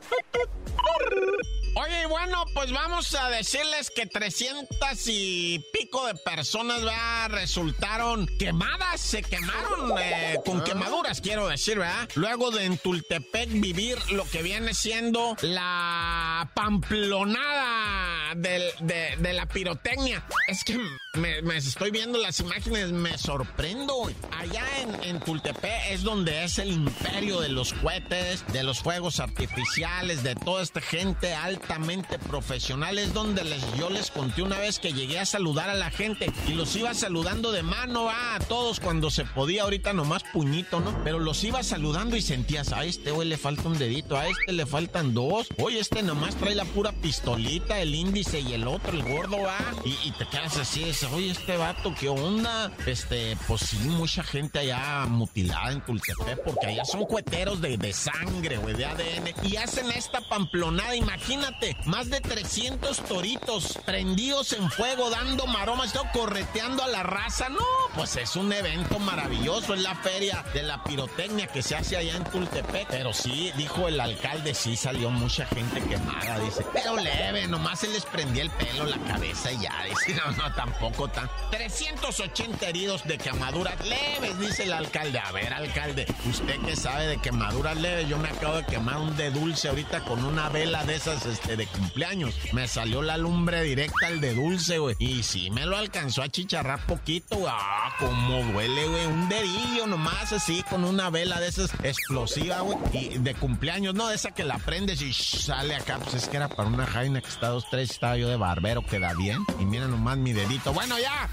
Oye, 1.76 2.07
bueno, 2.07 2.45
pues 2.59 2.73
vamos 2.73 3.15
a 3.15 3.31
decirles 3.31 3.88
que 3.88 4.07
300 4.07 5.07
y 5.07 5.65
pico 5.73 6.05
de 6.09 6.15
personas 6.15 6.79
¿verdad? 6.79 7.29
resultaron 7.31 8.27
quemadas, 8.37 9.00
se 9.00 9.23
quemaron 9.23 9.93
eh, 9.97 10.41
con 10.45 10.65
quemaduras, 10.65 11.21
quiero 11.21 11.47
decir, 11.47 11.79
¿verdad? 11.79 12.09
Luego 12.17 12.50
de 12.50 12.65
en 12.65 12.77
Tultepec 12.77 13.49
vivir 13.49 13.97
lo 14.11 14.25
que 14.25 14.43
viene 14.43 14.75
siendo 14.75 15.37
la 15.43 16.50
pamplonada 16.57 18.35
de, 18.35 18.73
de 18.81 19.33
la 19.35 19.47
pirotecnia. 19.47 20.27
Es 20.49 20.65
que 20.65 20.81
me, 21.15 21.57
estoy 21.57 21.91
viendo 21.91 22.19
las 22.19 22.41
imágenes, 22.41 22.91
me 22.91 23.17
sorprendo. 23.19 24.11
Allá 24.33 24.65
en, 24.81 25.03
en 25.03 25.21
Tultepec 25.21 25.91
es 25.91 26.03
donde 26.03 26.45
es 26.45 26.59
el 26.59 26.73
imperio 26.73 27.41
de 27.41 27.49
los 27.49 27.73
cohetes, 27.73 28.45
de 28.53 28.62
los 28.62 28.81
fuegos 28.81 29.21
artificiales, 29.21 30.23
de 30.23 30.35
toda 30.35 30.62
esta 30.62 30.81
gente 30.81 31.35
altamente 31.35 32.19
profesional. 32.19 32.48
Es 32.50 33.12
donde 33.12 33.45
les, 33.45 33.62
yo 33.76 33.90
les 33.90 34.11
conté 34.11 34.43
una 34.43 34.59
vez 34.59 34.78
que 34.78 34.93
llegué 34.93 35.19
a 35.19 35.26
saludar 35.26 35.69
a 35.69 35.75
la 35.75 35.90
gente 35.90 36.33
y 36.47 36.52
los 36.52 36.75
iba 36.76 36.95
saludando 36.95 37.52
de 37.52 37.62
mano 37.62 38.09
a 38.09 38.38
todos 38.49 38.81
cuando 38.81 39.11
se 39.11 39.26
podía, 39.26 39.64
ahorita 39.64 39.93
nomás 39.93 40.23
puñito, 40.33 40.81
¿no? 40.81 40.99
Pero 41.05 41.19
los 41.19 41.45
iba 41.45 41.62
saludando 41.62 42.17
y 42.17 42.23
sentías, 42.23 42.73
a 42.73 42.85
este 42.85 43.11
güey 43.11 43.28
le 43.28 43.37
falta 43.37 43.69
un 43.69 43.78
dedito, 43.78 44.17
a 44.17 44.28
este 44.28 44.52
le 44.52 44.64
faltan 44.64 45.12
dos. 45.12 45.49
Oye, 45.59 45.78
este 45.78 46.02
nomás 46.02 46.37
trae 46.37 46.55
la 46.55 46.64
pura 46.64 46.93
pistolita, 46.93 47.81
el 47.81 47.95
índice 47.95 48.40
y 48.40 48.55
el 48.55 48.67
otro, 48.67 48.93
el 48.93 49.02
gordo, 49.02 49.43
va. 49.43 49.59
Y, 49.85 50.11
te 50.12 50.26
quedas 50.26 50.57
así, 50.57 50.85
oye, 51.12 51.31
este 51.31 51.57
vato, 51.59 51.95
¿qué 51.99 52.09
onda? 52.09 52.73
Este, 52.87 53.37
pues 53.47 53.61
sí, 53.61 53.76
mucha 53.88 54.23
gente 54.23 54.61
allá 54.61 55.05
mutilada 55.07 55.73
en 55.73 55.85
Tultepec, 55.85 56.43
porque 56.45 56.67
allá 56.67 56.85
son 56.87 57.05
cueteros 57.05 57.61
de, 57.61 57.76
de 57.76 57.93
sangre, 57.93 58.57
güey, 58.57 58.75
de 58.75 58.87
ADN. 58.87 59.35
Y 59.47 59.57
hacen 59.57 59.90
esta 59.90 60.21
pamplonada, 60.23 60.97
imagínate, 60.97 61.76
más 61.85 62.09
de 62.09 62.21
300 62.38 62.99
toritos 62.99 63.76
prendidos 63.85 64.52
en 64.52 64.71
fuego, 64.71 65.11
dando 65.11 65.49
maromas, 65.49 65.92
correteando 66.12 66.85
a 66.85 66.87
la 66.87 67.02
raza. 67.02 67.49
No, 67.49 67.59
pues 67.97 68.14
es 68.14 68.37
un 68.37 68.52
evento 68.52 69.00
maravilloso, 69.00 69.75
es 69.75 69.83
la 69.83 69.97
feria 69.97 70.45
de 70.54 70.62
la 70.62 70.85
pirotecnia 70.85 71.49
que 71.49 71.62
se 71.62 71.75
hace 71.75 71.97
allá 71.97 72.14
en 72.14 72.23
Tultepec. 72.23 72.87
Pero 72.90 73.12
sí, 73.12 73.52
dijo 73.57 73.88
el 73.88 73.99
alcalde, 73.99 74.54
sí 74.54 74.76
salió 74.76 75.11
mucha 75.11 75.47
gente 75.47 75.80
quemada, 75.83 76.38
dice. 76.38 76.64
Pero 76.73 76.97
leve, 76.97 77.49
nomás 77.49 77.80
se 77.80 77.88
les 77.88 78.04
prendía 78.04 78.45
el 78.45 78.50
pelo, 78.50 78.85
la 78.85 78.99
cabeza 78.99 79.50
y 79.50 79.59
ya, 79.59 79.75
dice, 79.88 80.14
no, 80.25 80.30
no, 80.30 80.54
tampoco 80.54 81.11
380 81.50 82.68
heridos 82.68 83.02
de 83.02 83.18
quemaduras 83.18 83.85
leves, 83.85 84.38
dice 84.38 84.62
el 84.62 84.75
alcalde. 84.75 85.18
A 85.18 85.33
ver, 85.33 85.52
alcalde, 85.52 86.07
usted 86.28 86.61
que 86.61 86.76
sabe 86.76 87.09
de 87.09 87.18
quemaduras 87.18 87.76
leves, 87.76 88.09
yo 88.09 88.16
me 88.16 88.28
acabo 88.28 88.59
de 88.59 88.64
quemar 88.64 88.99
un 88.99 89.16
de 89.16 89.33
dulce 89.33 89.68
ahorita 89.68 90.04
con 90.04 90.25
una 90.25 90.49
vela 90.50 90.85
de 90.85 90.95
esas 90.95 91.26
este, 91.26 91.57
de 91.57 91.66
cumpleaños. 91.66 92.18
Me 92.53 92.69
salió 92.69 93.03
la 93.03 93.17
lumbre 93.17 93.63
directa 93.63 94.07
al 94.07 94.21
de 94.21 94.35
dulce, 94.35 94.79
güey. 94.79 94.97
Y 94.99 95.23
sí 95.23 95.51
me 95.51 95.67
lo 95.67 95.77
alcanzó 95.77 96.23
a 96.23 96.29
chicharrar 96.29 96.85
poquito. 96.87 97.47
Ah, 97.49 97.95
cómo 97.99 98.43
duele, 98.53 98.87
güey. 98.87 99.07
Un 99.07 99.29
dedillo 99.29 99.87
nomás 99.87 100.33
así 100.33 100.63
con 100.69 100.85
una 100.85 101.11
vela 101.11 101.41
de 101.41 101.49
esas 101.49 101.73
explosiva, 101.83 102.61
güey. 102.61 102.79
Y 102.93 103.19
de 103.19 103.35
cumpleaños, 103.35 103.95
no, 103.95 104.09
de 104.09 104.15
esa 104.15 104.33
que 104.33 104.45
la 104.45 104.59
prendes 104.59 105.01
y 105.03 105.13
sale 105.13 105.75
acá. 105.75 105.99
Pues 105.99 106.15
es 106.15 106.29
que 106.29 106.37
era 106.37 106.49
para 106.49 106.69
una 106.69 106.87
jaina 106.87 107.21
que 107.21 107.29
está 107.29 107.49
dos, 107.49 107.65
tres, 107.71 107.91
estaba 107.91 108.17
yo 108.17 108.29
de 108.29 108.37
barbero, 108.37 108.83
queda 108.83 109.15
bien. 109.15 109.45
Y 109.59 109.65
mira 109.65 109.87
nomás 109.87 110.19
mi 110.19 110.33
dedito 110.33 110.73
bueno, 110.73 110.99
ya. 110.99 111.29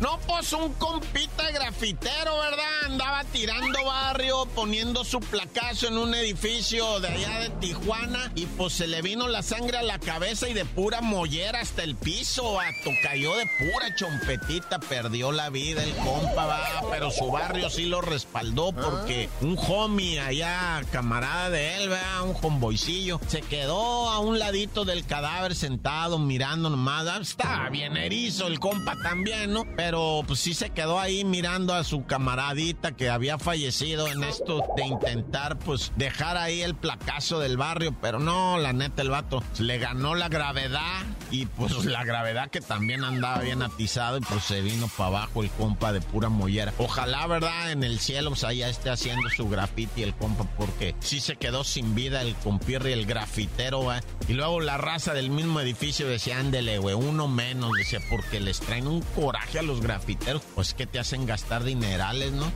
No, 0.00 0.18
pues 0.26 0.52
un 0.52 0.72
compita 0.74 1.50
grafitero, 1.52 2.38
¿verdad? 2.38 2.84
Andaba 2.86 3.24
tirando 3.24 3.84
barrio, 3.84 4.46
poniendo 4.46 5.04
su 5.04 5.20
placazo 5.20 5.86
en 5.86 5.96
un 5.96 6.14
edificio 6.14 6.98
de 7.00 7.08
allá 7.08 7.38
de 7.38 7.50
Tijuana 7.50 8.32
y 8.34 8.46
pues 8.46 8.72
se 8.72 8.86
le 8.86 9.02
vino 9.02 9.28
la 9.28 9.42
sangre 9.42 9.78
a 9.78 9.82
la 9.82 9.98
cabeza 9.98 10.48
y 10.48 10.52
de 10.52 10.64
pura 10.64 11.00
mollera 11.00 11.60
hasta 11.60 11.84
el 11.84 11.94
piso, 11.94 12.54
vato. 12.54 12.90
Cayó 13.02 13.36
de 13.36 13.46
pura 13.58 13.94
chompetita, 13.94 14.80
perdió 14.80 15.30
la 15.30 15.48
vida 15.50 15.82
el 15.84 15.94
compa, 15.96 16.44
va. 16.44 16.60
Pero 16.90 17.10
su 17.10 17.30
barrio 17.30 17.70
sí 17.70 17.86
lo 17.86 18.00
respaldó 18.00 18.72
porque 18.72 19.28
un 19.40 19.56
homie 19.56 20.20
allá, 20.20 20.82
camarada 20.90 21.50
de 21.50 21.76
él, 21.76 21.88
¿verdad? 21.88 22.22
Un 22.22 22.36
homboycillo, 22.42 23.20
se 23.28 23.42
quedó 23.42 24.10
a 24.10 24.18
un 24.18 24.38
ladito 24.38 24.84
del 24.84 25.06
cadáver 25.06 25.54
sentado 25.54 26.18
mirando 26.18 26.68
nomás. 26.68 27.04
Estaba 27.20 27.68
bien 27.70 27.96
erizo 27.96 28.46
el 28.46 28.60
compa 28.60 28.96
también, 29.02 29.52
¿no? 29.52 29.64
Pero 29.76 29.93
pero 29.94 30.24
pues 30.26 30.40
sí 30.40 30.54
se 30.54 30.70
quedó 30.70 30.98
ahí 30.98 31.24
mirando 31.24 31.72
a 31.72 31.84
su 31.84 32.04
camaradita 32.04 32.96
que 32.96 33.10
había 33.10 33.38
fallecido 33.38 34.08
en 34.08 34.24
esto 34.24 34.64
de 34.76 34.84
intentar 34.84 35.56
pues 35.56 35.92
dejar 35.94 36.36
ahí 36.36 36.62
el 36.62 36.74
placazo 36.74 37.38
del 37.38 37.56
barrio, 37.56 37.94
pero 38.02 38.18
no, 38.18 38.58
la 38.58 38.72
neta 38.72 39.02
el 39.02 39.10
vato 39.10 39.40
le 39.60 39.78
ganó 39.78 40.16
la 40.16 40.28
gravedad 40.28 41.04
y 41.34 41.46
pues 41.46 41.84
la 41.84 42.04
gravedad 42.04 42.48
que 42.48 42.60
también 42.60 43.02
andaba 43.02 43.40
bien 43.40 43.60
atizado 43.62 44.18
y 44.18 44.20
pues 44.20 44.44
se 44.44 44.60
vino 44.60 44.88
para 44.96 45.08
abajo 45.08 45.42
el 45.42 45.50
compa 45.50 45.92
de 45.92 46.00
pura 46.00 46.28
mollera. 46.28 46.72
Ojalá, 46.78 47.26
¿verdad? 47.26 47.72
En 47.72 47.82
el 47.82 47.98
cielo 47.98 48.30
pues 48.30 48.44
allá 48.44 48.68
esté 48.68 48.90
haciendo 48.90 49.28
su 49.30 49.48
graffiti 49.48 50.04
el 50.04 50.14
compa 50.14 50.44
porque 50.56 50.94
sí 51.00 51.18
se 51.18 51.34
quedó 51.34 51.64
sin 51.64 51.96
vida 51.96 52.22
el 52.22 52.36
compirri, 52.36 52.92
el 52.92 53.04
grafitero, 53.04 53.92
¿eh? 53.92 54.00
Y 54.28 54.34
luego 54.34 54.60
la 54.60 54.76
raza 54.76 55.12
del 55.12 55.30
mismo 55.30 55.60
edificio 55.60 56.06
decía, 56.06 56.38
ándele, 56.38 56.78
güey, 56.78 56.94
uno 56.94 57.26
menos, 57.26 57.72
decía, 57.76 57.98
porque 58.08 58.38
les 58.38 58.60
traen 58.60 58.86
un 58.86 59.00
coraje 59.02 59.58
a 59.58 59.62
los 59.62 59.80
grafiteros, 59.80 60.42
pues 60.54 60.72
que 60.72 60.86
te 60.86 61.00
hacen 61.00 61.26
gastar 61.26 61.64
dinerales, 61.64 62.30
¿no? 62.30 62.52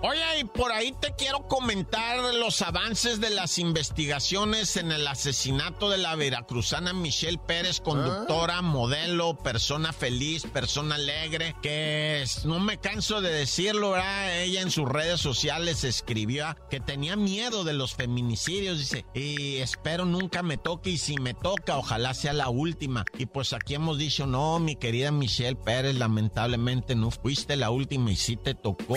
Oye, 0.00 0.40
y 0.40 0.44
por 0.44 0.70
ahí 0.70 0.92
te 1.00 1.12
quiero 1.16 1.48
comentar 1.48 2.18
los 2.34 2.62
avances 2.62 3.20
de 3.20 3.30
las 3.30 3.58
investigaciones 3.58 4.76
en 4.76 4.92
el 4.92 5.06
asesinato 5.06 5.90
de 5.90 5.98
la 5.98 6.14
veracruzana 6.14 6.92
Michelle 6.92 7.38
Pérez, 7.38 7.80
conductora, 7.80 8.62
modelo, 8.62 9.36
persona 9.36 9.92
feliz, 9.92 10.44
persona 10.44 10.94
alegre, 10.94 11.56
que 11.62 12.24
no 12.44 12.60
me 12.60 12.78
canso 12.78 13.20
de 13.20 13.32
decirlo, 13.32 13.92
¿verdad? 13.92 14.40
Ella 14.40 14.60
en 14.60 14.70
sus 14.70 14.88
redes 14.88 15.20
sociales 15.20 15.82
escribió 15.82 16.56
que 16.70 16.78
tenía 16.78 17.16
miedo 17.16 17.64
de 17.64 17.72
los 17.72 17.94
feminicidios, 17.94 18.78
dice, 18.78 19.04
y 19.14 19.56
espero 19.56 20.04
nunca 20.04 20.42
me 20.42 20.58
toque, 20.58 20.90
y 20.90 20.98
si 20.98 21.16
me 21.16 21.34
toca, 21.34 21.76
ojalá 21.76 22.14
sea 22.14 22.32
la 22.32 22.48
última. 22.48 23.04
Y 23.18 23.26
pues 23.26 23.52
aquí 23.52 23.74
hemos 23.74 23.98
dicho, 23.98 24.26
no, 24.26 24.60
mi 24.60 24.76
querida 24.76 25.10
Michelle 25.10 25.56
Pérez, 25.56 25.96
lamentablemente 25.96 26.94
no 26.94 27.10
fuiste 27.10 27.56
la 27.56 27.70
última 27.70 28.12
y 28.12 28.16
sí 28.16 28.36
te 28.36 28.54
tocó 28.54 28.94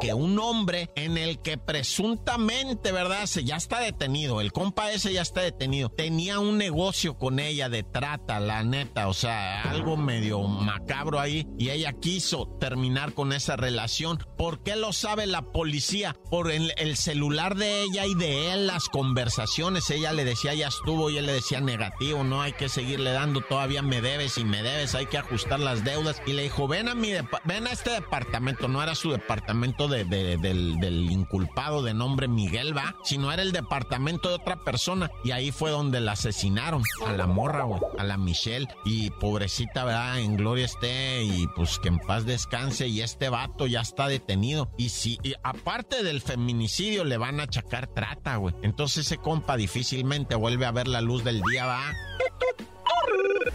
que 0.00 0.14
un 0.14 0.38
hombre 0.38 0.90
en 0.94 1.18
el 1.18 1.40
que 1.40 1.58
presuntamente, 1.58 2.92
¿verdad? 2.92 3.26
Se 3.26 3.44
ya 3.44 3.56
está 3.56 3.80
detenido, 3.80 4.40
el 4.40 4.52
compa 4.52 4.90
ese 4.92 5.12
ya 5.12 5.22
está 5.22 5.42
detenido, 5.42 5.90
tenía 5.90 6.38
un 6.38 6.56
negocio 6.56 7.18
con 7.18 7.38
ella 7.38 7.68
de 7.68 7.82
trata, 7.82 8.40
la 8.40 8.62
neta, 8.62 9.08
o 9.08 9.14
sea, 9.14 9.62
algo 9.62 9.96
medio 9.96 10.40
macabro 10.42 11.20
ahí 11.20 11.46
y 11.58 11.70
ella 11.70 11.92
quiso 11.92 12.56
terminar 12.58 13.12
con 13.12 13.32
esa 13.32 13.56
relación. 13.56 14.18
¿Por 14.38 14.62
qué 14.62 14.76
lo 14.76 14.92
sabe 14.92 15.26
la 15.26 15.42
policía? 15.42 16.16
Por 16.30 16.50
el, 16.50 16.72
el 16.76 16.96
celular 16.96 17.56
de 17.56 17.82
ella 17.82 18.06
y 18.06 18.14
de 18.14 18.52
él, 18.52 18.66
las 18.66 18.84
conversaciones, 18.88 19.90
ella 19.90 20.12
le 20.12 20.24
decía 20.24 20.54
ya 20.54 20.68
estuvo 20.68 21.10
y 21.10 21.18
él 21.18 21.26
le 21.26 21.32
decía 21.32 21.60
negativo, 21.60 22.24
no 22.24 22.40
hay 22.40 22.52
que 22.52 22.68
seguirle 22.68 23.12
dando, 23.12 23.42
todavía 23.42 23.82
me 23.82 24.00
debes 24.00 24.38
y 24.38 24.44
me 24.44 24.62
debes, 24.62 24.94
hay 24.94 25.06
que 25.06 25.18
ajustar 25.18 25.60
las 25.60 25.84
deudas 25.84 26.22
y 26.26 26.32
le 26.32 26.44
dijo, 26.44 26.66
ven 26.66 26.88
a 26.88 26.94
mi, 26.94 27.12
ven 27.44 27.66
a 27.66 27.72
este 27.72 27.90
departamento, 27.90 28.68
no 28.68 28.82
era 28.82 28.94
su 28.94 29.10
departamento 29.10 29.33
de, 29.88 30.04
del, 30.38 31.10
inculpado 31.10 31.82
de 31.82 31.94
nombre 31.94 32.28
Miguel, 32.28 32.76
va, 32.76 32.94
sino 33.04 33.32
era 33.32 33.42
el 33.42 33.52
departamento 33.52 34.28
de 34.28 34.36
otra 34.36 34.56
persona. 34.56 35.10
Y 35.24 35.30
ahí 35.32 35.50
fue 35.50 35.70
donde 35.70 36.00
la 36.00 36.12
asesinaron, 36.12 36.82
a 37.06 37.12
la 37.12 37.26
morra, 37.26 37.64
a 37.98 38.04
la 38.04 38.16
Michelle. 38.16 38.68
Y 38.84 39.10
pobrecita, 39.10 39.84
¿verdad? 39.84 40.20
En 40.20 40.36
gloria 40.36 40.64
esté 40.64 41.22
y 41.22 41.46
pues 41.54 41.78
que 41.78 41.88
en 41.88 41.98
paz 41.98 42.24
descanse. 42.26 42.88
Y 42.88 43.00
este 43.00 43.28
vato 43.28 43.66
ya 43.66 43.80
está 43.80 44.06
detenido. 44.06 44.70
Y 44.76 44.90
si, 44.90 45.18
aparte 45.42 46.02
del 46.02 46.20
feminicidio, 46.20 47.04
le 47.04 47.16
van 47.16 47.40
a 47.40 47.44
achacar 47.44 47.86
trata, 47.88 48.36
güey. 48.36 48.54
Entonces 48.62 49.06
ese 49.06 49.18
compa 49.18 49.56
difícilmente 49.56 50.34
vuelve 50.34 50.66
a 50.66 50.72
ver 50.72 50.88
la 50.88 51.00
luz 51.00 51.24
del 51.24 51.40
día, 51.42 51.66
va. 51.66 51.92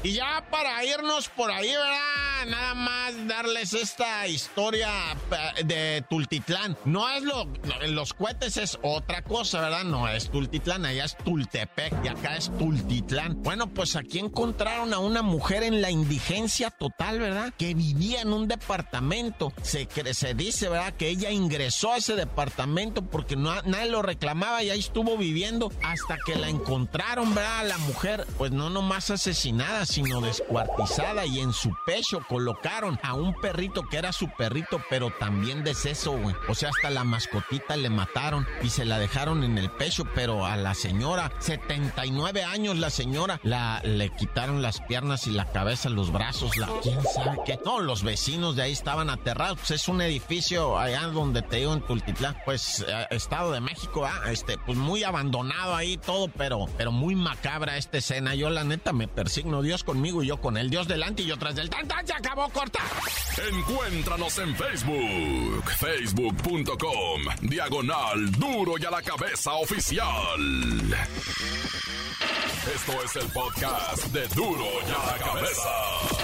Y 0.04 0.14
ya 0.14 0.46
para 0.50 0.84
irnos 0.86 1.28
por 1.30 1.52
ahí, 1.52 1.70
¿verdad? 1.70 2.46
Nada 2.48 2.74
más 2.74 3.28
darles 3.28 3.74
esta 3.74 4.26
historia 4.28 4.90
eh, 5.58 5.64
de 5.66 6.06
Tultitlán. 6.10 6.78
No 6.86 7.10
es 7.10 7.24
lo. 7.24 7.48
Los 7.88 8.14
cohetes 8.14 8.56
es 8.58 8.80
otra 8.82 9.22
cosa, 9.24 9.60
¿verdad? 9.60 9.84
No 9.84 10.08
es 10.08 10.30
Tultitlán, 10.30 10.86
allá 10.86 11.04
es 11.04 11.18
Tultepec 11.18 11.94
y 12.04 12.08
acá 12.08 12.38
es 12.38 12.50
Tultitlán. 12.58 13.44
Bueno, 13.44 13.68
pues 13.68 13.98
aquí 13.98 14.20
encontraron 14.20 14.94
a 14.94 15.00
una 15.00 15.22
mujer 15.22 15.64
en 15.64 15.82
la 15.82 15.92
indigencia 15.92 16.70
total, 16.70 17.20
¿verdad? 17.20 17.54
Que 17.58 17.74
vivía 17.74 18.22
en 18.22 18.32
un 18.32 18.48
departamento. 18.48 19.52
Se, 19.62 19.88
se 20.14 20.34
dice, 20.34 20.70
¿verdad? 20.70 20.94
Que 20.94 21.10
ella 21.10 21.32
ingresó 21.32 21.92
a 21.92 21.98
ese 21.98 22.16
departamento 22.16 23.02
porque 23.02 23.36
no, 23.36 23.62
nadie 23.64 23.90
lo 23.90 24.02
reclamaba 24.02 24.64
y 24.64 24.70
ahí 24.70 24.80
estuvo 24.80 25.18
viviendo 25.18 25.72
hasta 25.84 26.18
que 26.26 26.36
la 26.36 26.48
encontraron, 26.48 27.36
¿verdad? 27.36 27.68
La 27.68 27.78
mujer, 27.80 28.26
pues 28.38 28.52
no 28.52 28.70
nomás 28.70 29.10
asesinada, 29.50 29.86
sino 29.86 30.22
descuartizada 30.22 31.26
y 31.26 31.40
en 31.40 31.54
su 31.54 31.72
pecho 31.86 32.22
colocaron 32.28 33.00
a 33.04 33.14
un 33.14 33.34
perrito 33.34 33.84
que 33.90 33.98
era 33.98 34.12
su 34.12 34.30
perrito, 34.30 34.82
pero 34.90 35.12
también 35.20 35.64
deceso, 35.64 36.12
güey. 36.12 36.36
O 36.48 36.56
sea, 36.56 36.70
hasta 36.70 36.90
la 36.90 37.04
mascotita 37.04 37.76
le 37.76 37.90
mataron 37.90 38.46
y 38.62 38.70
se 38.70 38.86
la 38.86 39.00
dejaron 39.00 39.44
en 39.44 39.58
el 39.58 39.70
pecho, 39.72 40.04
pero 40.14 40.46
a 40.46 40.56
la 40.56 40.74
señora, 40.74 41.32
79 41.40 42.44
años 42.44 42.78
la 42.78 42.90
señora, 42.90 43.40
la, 43.44 43.82
le 43.84 44.10
quitaron 44.10 44.62
las 44.62 44.82
piernas 44.82 45.26
y 45.28 45.32
la 45.32 45.46
cabeza, 45.46 45.90
los 45.90 46.12
brazos, 46.12 46.56
la, 46.58 46.70
quién 46.82 47.02
sabe 47.04 47.40
qué. 47.46 47.60
No, 47.66 47.80
los 47.80 48.04
vecinos 48.04 48.56
de 48.56 48.64
ahí 48.64 48.72
estaban 48.72 49.10
aterrados. 49.10 49.58
Pues 49.60 49.72
es 49.72 49.88
un 49.88 50.02
edificio 50.02 50.78
allá 50.78 51.08
donde 51.08 51.42
te 51.42 51.58
digo 51.58 51.74
en 51.74 51.82
Tultitlán, 51.82 52.38
pues 52.46 52.86
eh, 52.88 53.08
Estado 53.10 53.52
de 53.52 53.62
México, 53.62 54.06
¿ah? 54.06 54.32
este, 54.32 54.58
pues 54.60 54.78
muy 54.78 55.04
abandonado 55.04 55.76
ahí 55.76 55.98
todo, 55.98 56.28
pero, 56.28 56.68
pero 56.78 56.92
muy 56.92 57.16
macabra 57.16 57.78
esta 57.78 57.98
escena. 57.98 58.36
Yo 58.36 58.50
la 58.50 58.64
neta 58.64 58.94
me 58.94 59.08
persigno 59.30 59.62
Dios 59.62 59.84
conmigo 59.84 60.24
y 60.24 60.28
yo 60.28 60.38
con 60.38 60.58
el 60.58 60.72
Dios 60.72 60.88
delante 60.88 61.22
y 61.22 61.28
yo 61.28 61.38
tras 61.38 61.54
del 61.54 61.70
tan 61.70 61.88
tan 61.88 62.06
se 62.08 62.14
acabó 62.14 62.50
corta. 62.50 62.80
Encuéntranos 63.52 64.40
en 64.40 64.56
Facebook, 64.56 65.70
facebook.com, 65.78 67.22
diagonal 67.42 68.32
duro 68.32 68.74
y 68.80 68.86
a 68.86 68.90
la 68.90 69.04
cabeza 69.04 69.54
oficial. 69.54 70.42
Esto 72.74 73.04
es 73.04 73.16
el 73.18 73.32
podcast 73.32 74.06
de 74.08 74.28
duro 74.30 74.66
y 74.88 74.92
a 74.92 75.12
la 75.12 75.18
cabeza. 75.24 76.19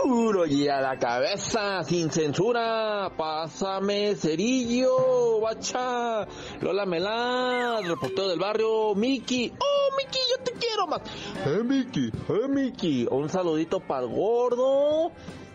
Duro 0.06 0.46
y 0.46 0.70
a 0.70 0.80
la 0.80 0.98
cabeza, 0.98 1.84
sin 1.84 2.10
censura. 2.10 3.12
Pásame 3.18 4.16
cerillo, 4.16 5.42
bacha. 5.42 6.26
Lola 6.62 6.86
Melán, 6.86 7.86
reportero 7.86 8.30
del 8.30 8.40
barrio, 8.40 8.96
Miki. 8.96 9.52
Oh, 9.60 9.90
Miki, 9.98 10.20
yo 10.30 10.38
te 10.42 10.54
quiero 10.54 10.88
más. 10.88 11.02
Eh, 11.48 11.64
Miki, 11.66 12.08
eh, 12.08 12.48
Miki. 12.48 13.06
Un 13.12 13.28
saludito 13.28 13.82
para 13.82 14.06
el 14.06 14.14
gordo 14.14 15.12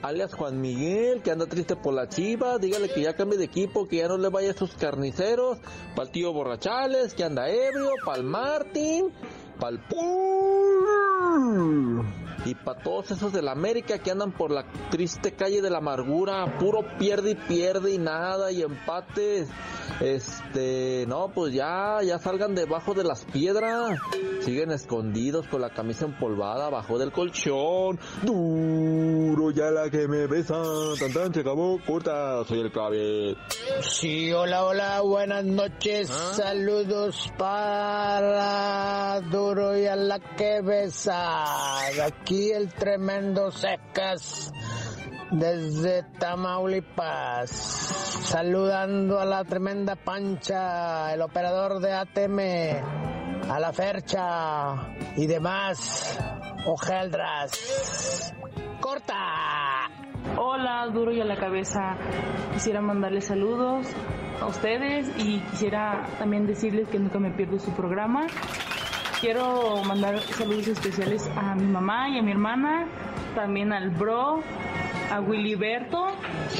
alias 0.07 0.35
Juan 0.35 0.61
Miguel, 0.61 1.23
que 1.23 1.31
anda 1.31 1.47
triste 1.47 1.77
por 1.77 1.95
la 1.95 2.09
chiva, 2.09 2.59
dígale 2.59 2.89
que 2.89 3.03
ya 3.03 3.15
cambie 3.15 3.39
de 3.39 3.45
equipo, 3.45 3.89
que 3.89 3.97
ya 3.97 4.09
no 4.09 4.19
le 4.19 4.29
vaya 4.29 4.53
a 4.53 4.55
sus 4.55 4.75
carniceros, 4.75 5.59
para 5.95 6.07
el 6.07 6.13
tío 6.13 6.33
Borrachales, 6.33 7.15
que 7.15 7.25
anda 7.25 7.49
ebrio, 7.49 7.91
para 8.05 8.19
el 8.19 8.25
Martín, 8.25 9.11
para 9.59 9.77
el 9.77 9.81
y 12.47 12.55
para 12.55 12.81
todos 12.81 13.11
esos 13.11 13.33
de 13.33 13.43
la 13.43 13.53
América 13.53 13.99
que 13.99 14.11
andan 14.13 14.31
por 14.33 14.53
la 14.53 14.65
triste 14.91 15.33
calle 15.33 15.61
de 15.61 15.69
la 15.69 15.79
amargura, 15.79 16.59
puro 16.59 16.87
pierde 16.99 17.33
y 17.33 17.35
pierde 17.35 17.93
y 17.93 17.99
nada 17.99 18.53
y 18.53 18.63
empates. 18.63 19.49
Este, 20.01 21.05
no, 21.09 21.31
pues 21.35 21.53
ya, 21.55 21.99
ya 22.05 22.19
salgan 22.19 22.55
debajo 22.55 22.95
de 22.95 23.05
las 23.05 23.25
piedras. 23.25 23.99
Siguen 24.43 24.71
escondidos 24.71 25.49
con 25.49 25.61
la 25.61 25.71
camisa 25.71 26.05
empolvada 26.05 26.67
abajo 26.67 26.99
del 26.99 27.13
colchón. 27.13 27.99
Duro 28.23 29.51
ya 29.51 29.71
la 29.71 29.91
que 29.91 30.07
me 30.07 30.27
besa. 30.27 30.63
Tan 31.01 31.13
tan 31.13 31.35
se 31.35 31.41
acabó, 31.41 31.81
corta, 31.85 32.45
soy 32.45 32.61
el 32.61 32.71
clave. 32.71 33.37
Sí, 33.81 34.33
hola, 34.33 34.65
hola, 34.65 35.01
buenas 35.01 35.45
noches. 35.45 36.11
¿Ah? 36.13 36.35
Saludos 36.35 37.33
para 37.37 38.66
la 39.97 40.19
que 40.19 40.61
besa. 40.61 41.87
Aquí 42.05 42.51
el 42.53 42.73
tremendo 42.73 43.51
secas 43.51 44.53
desde 45.31 46.05
Tamaulipas, 46.19 47.51
saludando 47.51 49.19
a 49.19 49.25
la 49.25 49.45
tremenda 49.45 49.97
pancha, 49.97 51.13
el 51.13 51.23
operador 51.23 51.81
de 51.81 51.93
ATM, 51.93 53.51
a 53.51 53.59
la 53.59 53.73
fercha 53.73 54.95
y 55.17 55.27
demás 55.27 56.19
ojeldras. 56.67 58.33
¡Corta! 58.81 59.91
Hola, 60.37 60.87
duro 60.93 61.13
y 61.13 61.21
a 61.21 61.25
la 61.25 61.37
cabeza. 61.37 61.97
Quisiera 62.53 62.81
mandarles 62.81 63.27
saludos 63.27 63.87
a 64.41 64.47
ustedes 64.47 65.09
y 65.19 65.41
quisiera 65.41 66.07
también 66.19 66.47
decirles 66.47 66.89
que 66.89 66.99
nunca 66.99 67.19
me 67.19 67.31
pierdo 67.31 67.59
su 67.59 67.73
programa. 67.73 68.27
Quiero 69.21 69.83
mandar 69.85 70.21
saludos 70.21 70.69
especiales 70.69 71.31
a 71.37 71.55
mi 71.55 71.67
mamá 71.67 72.11
y 72.11 72.19
a 72.19 72.23
mi 72.23 72.33
hermana, 72.33 72.87
también 73.35 73.73
al 73.73 73.89
bro, 73.91 74.43
a 75.11 75.21
Willyberto 75.21 76.09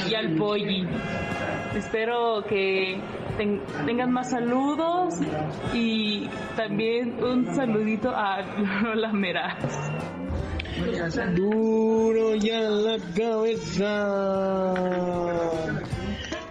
y 0.09 0.15
al 0.15 0.35
Polly. 0.35 0.87
Espero 1.75 2.43
que 2.49 2.99
tengan 3.37 4.11
más 4.11 4.31
saludos 4.31 5.19
y 5.73 6.27
también 6.55 7.23
un 7.23 7.53
saludito 7.53 8.09
a 8.09 8.41
Lola 8.83 9.13
Meraz. 9.13 9.91
Duro 11.35 12.35
ya 12.35 12.61
la 12.61 12.97
cabeza. 13.15 14.73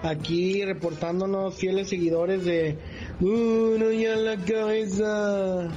Aquí 0.02 0.64
reportándonos 0.64 1.56
fieles 1.56 1.88
seguidores 1.88 2.44
de 2.44 2.78
Duro 3.18 3.92
ya 3.92 4.14
la 4.16 4.36
cabeza. 4.36 5.68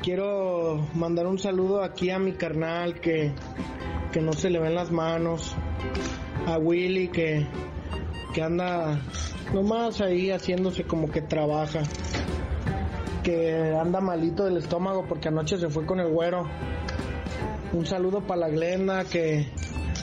Quiero 0.00 0.86
mandar 0.94 1.26
un 1.26 1.40
saludo 1.40 1.82
aquí 1.82 2.10
a 2.10 2.20
mi 2.20 2.34
carnal 2.34 3.00
que, 3.00 3.32
que 4.12 4.20
no 4.20 4.32
se 4.32 4.48
le 4.48 4.60
ven 4.60 4.76
las 4.76 4.92
manos. 4.92 5.56
A 6.46 6.56
Willy 6.56 7.08
que, 7.08 7.48
que 8.32 8.42
anda 8.42 9.00
nomás 9.52 10.00
ahí 10.00 10.30
haciéndose 10.30 10.84
como 10.84 11.10
que 11.10 11.20
trabaja. 11.20 11.80
Que 13.24 13.74
anda 13.74 14.00
malito 14.00 14.44
del 14.44 14.58
estómago 14.58 15.04
porque 15.08 15.28
anoche 15.28 15.58
se 15.58 15.68
fue 15.68 15.84
con 15.84 15.98
el 15.98 16.10
güero. 16.10 16.48
Un 17.72 17.86
saludo 17.86 18.20
para 18.24 18.42
la 18.42 18.48
Glenda 18.50 19.04
que 19.04 19.48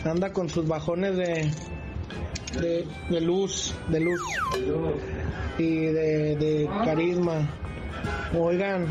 anda 0.04 0.34
con 0.34 0.50
sus 0.50 0.68
bajones 0.68 1.16
de, 1.16 1.50
de, 2.56 3.22
luz, 3.22 3.74
de 3.90 4.00
luz 4.00 4.22
y 5.58 5.86
de, 5.86 6.36
de 6.36 6.70
carisma. 6.84 7.48
Oigan, 8.38 8.88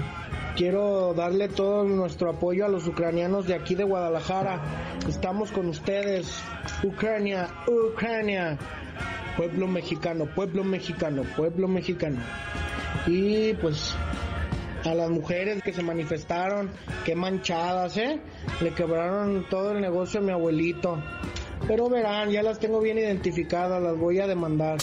quiero 0.56 1.14
darle 1.14 1.48
todo 1.48 1.84
nuestro 1.84 2.30
apoyo 2.30 2.64
a 2.64 2.68
los 2.68 2.86
ucranianos 2.86 3.46
de 3.46 3.54
aquí 3.54 3.74
de 3.74 3.84
Guadalajara. 3.84 4.62
Estamos 5.08 5.50
con 5.50 5.68
ustedes. 5.68 6.42
Ucrania, 6.82 7.48
Ucrania. 7.66 8.58
Pueblo 9.36 9.66
mexicano, 9.66 10.26
pueblo 10.26 10.62
mexicano, 10.62 11.22
pueblo 11.36 11.66
mexicano. 11.66 12.20
Y 13.06 13.54
pues 13.54 13.96
a 14.84 14.94
las 14.94 15.10
mujeres 15.10 15.62
que 15.62 15.72
se 15.72 15.82
manifestaron, 15.82 16.70
qué 17.04 17.14
manchadas, 17.16 17.96
¿eh? 17.96 18.20
Le 18.60 18.70
quebraron 18.70 19.46
todo 19.48 19.72
el 19.72 19.80
negocio 19.80 20.20
a 20.20 20.22
mi 20.22 20.30
abuelito. 20.30 21.02
Pero 21.66 21.88
verán, 21.88 22.30
ya 22.30 22.42
las 22.42 22.58
tengo 22.58 22.80
bien 22.80 22.98
identificadas, 22.98 23.82
las 23.82 23.96
voy 23.98 24.20
a 24.20 24.26
demandar. 24.26 24.78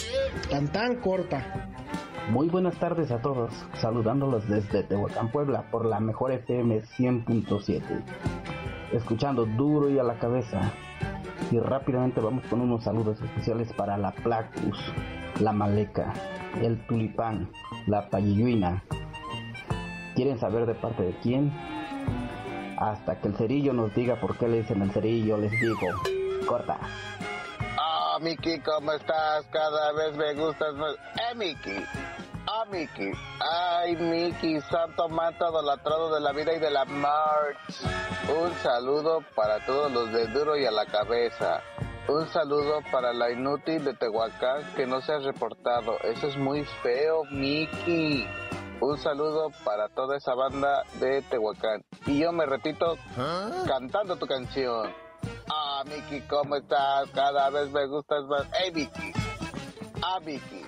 Tan 0.50 0.68
tan 0.68 0.96
corta. 0.96 1.68
Muy 2.30 2.48
buenas 2.48 2.78
tardes 2.78 3.10
a 3.10 3.20
todos, 3.20 3.52
saludándolos 3.80 4.48
desde 4.48 4.82
Tehuacán, 4.84 5.30
Puebla, 5.30 5.70
por 5.70 5.86
la 5.86 6.00
mejor 6.00 6.32
FM 6.32 6.82
100.7. 6.82 7.82
Escuchando 8.92 9.44
duro 9.44 9.90
y 9.90 9.98
a 9.98 10.02
la 10.02 10.18
cabeza. 10.18 10.72
Y 11.50 11.58
rápidamente 11.58 12.20
vamos 12.20 12.44
con 12.46 12.60
unos 12.60 12.84
saludos 12.84 13.20
especiales 13.20 13.72
para 13.72 13.96
la 13.96 14.12
Placus, 14.12 14.78
la 15.40 15.52
Maleca, 15.52 16.12
el 16.60 16.86
Tulipán, 16.86 17.50
la 17.86 18.08
Payilluina, 18.08 18.82
¿Quieren 20.14 20.38
saber 20.38 20.66
de 20.66 20.74
parte 20.74 21.02
de 21.02 21.14
quién? 21.22 21.50
Hasta 22.76 23.18
que 23.20 23.28
el 23.28 23.34
cerillo 23.34 23.72
nos 23.72 23.94
diga 23.94 24.20
por 24.20 24.36
qué 24.36 24.46
le 24.46 24.58
dicen 24.58 24.82
el 24.82 24.90
cerillo, 24.90 25.38
les 25.38 25.50
digo, 25.52 25.88
corta. 26.44 26.78
Ah, 27.78 28.18
Miki, 28.20 28.60
¿cómo 28.60 28.92
estás? 28.92 29.46
Cada 29.50 29.92
vez 29.92 30.16
me 30.16 30.34
gustas 30.34 30.74
más. 30.74 30.94
Eh, 31.16 31.34
Miki. 31.34 31.84
Ah, 32.46 32.64
Miki. 32.70 33.10
Ay, 33.40 33.96
Miki, 33.96 34.60
santo 34.62 35.08
manto 35.08 35.48
idolatrado 35.48 36.14
de 36.14 36.20
la 36.20 36.32
vida 36.32 36.52
y 36.52 36.58
de 36.58 36.70
la 36.70 36.84
march. 36.84 37.56
Un 38.28 38.52
saludo 38.62 39.20
para 39.34 39.64
todos 39.64 39.90
los 39.92 40.12
de 40.12 40.26
duro 40.28 40.56
y 40.56 40.66
a 40.66 40.70
la 40.70 40.86
cabeza. 40.86 41.62
Un 42.08 42.28
saludo 42.28 42.80
para 42.90 43.12
la 43.12 43.30
inútil 43.30 43.84
de 43.84 43.94
Tehuacán 43.94 44.74
que 44.74 44.86
no 44.86 45.00
se 45.00 45.12
ha 45.12 45.18
reportado. 45.18 45.98
Eso 46.02 46.26
es 46.26 46.36
muy 46.36 46.64
feo, 46.82 47.24
Miki. 47.30 48.26
Un 48.80 48.98
saludo 48.98 49.50
para 49.64 49.88
toda 49.88 50.16
esa 50.16 50.34
banda 50.34 50.82
de 50.98 51.22
Tehuacán. 51.22 51.84
Y 52.06 52.18
yo 52.18 52.32
me 52.32 52.44
repito 52.46 52.96
¿Ah? 53.16 53.62
cantando 53.66 54.16
tu 54.16 54.26
canción. 54.26 54.92
Miki, 55.84 56.20
¿cómo 56.28 56.56
estás? 56.56 57.08
Cada 57.14 57.50
vez 57.50 57.70
me 57.70 57.86
gustas 57.86 58.24
más. 58.24 58.46
Hey, 58.58 58.70
Miki. 58.72 59.12
Ah, 60.02 60.20
Miki. 60.24 60.62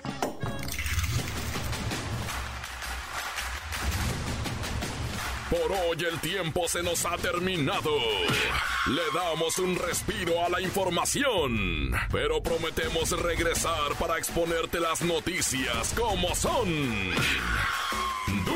Por 5.49 5.71
hoy 5.71 6.05
el 6.11 6.19
tiempo 6.19 6.67
se 6.67 6.81
nos 6.81 7.05
ha 7.05 7.17
terminado. 7.17 7.91
Le 8.87 9.01
damos 9.13 9.57
un 9.59 9.75
respiro 9.77 10.43
a 10.43 10.49
la 10.49 10.59
información, 10.59 11.91
pero 12.11 12.41
prometemos 12.41 13.11
regresar 13.21 13.95
para 13.99 14.17
exponerte 14.17 14.79
las 14.79 15.01
noticias 15.01 15.93
como 15.95 16.33
son. 16.35 17.13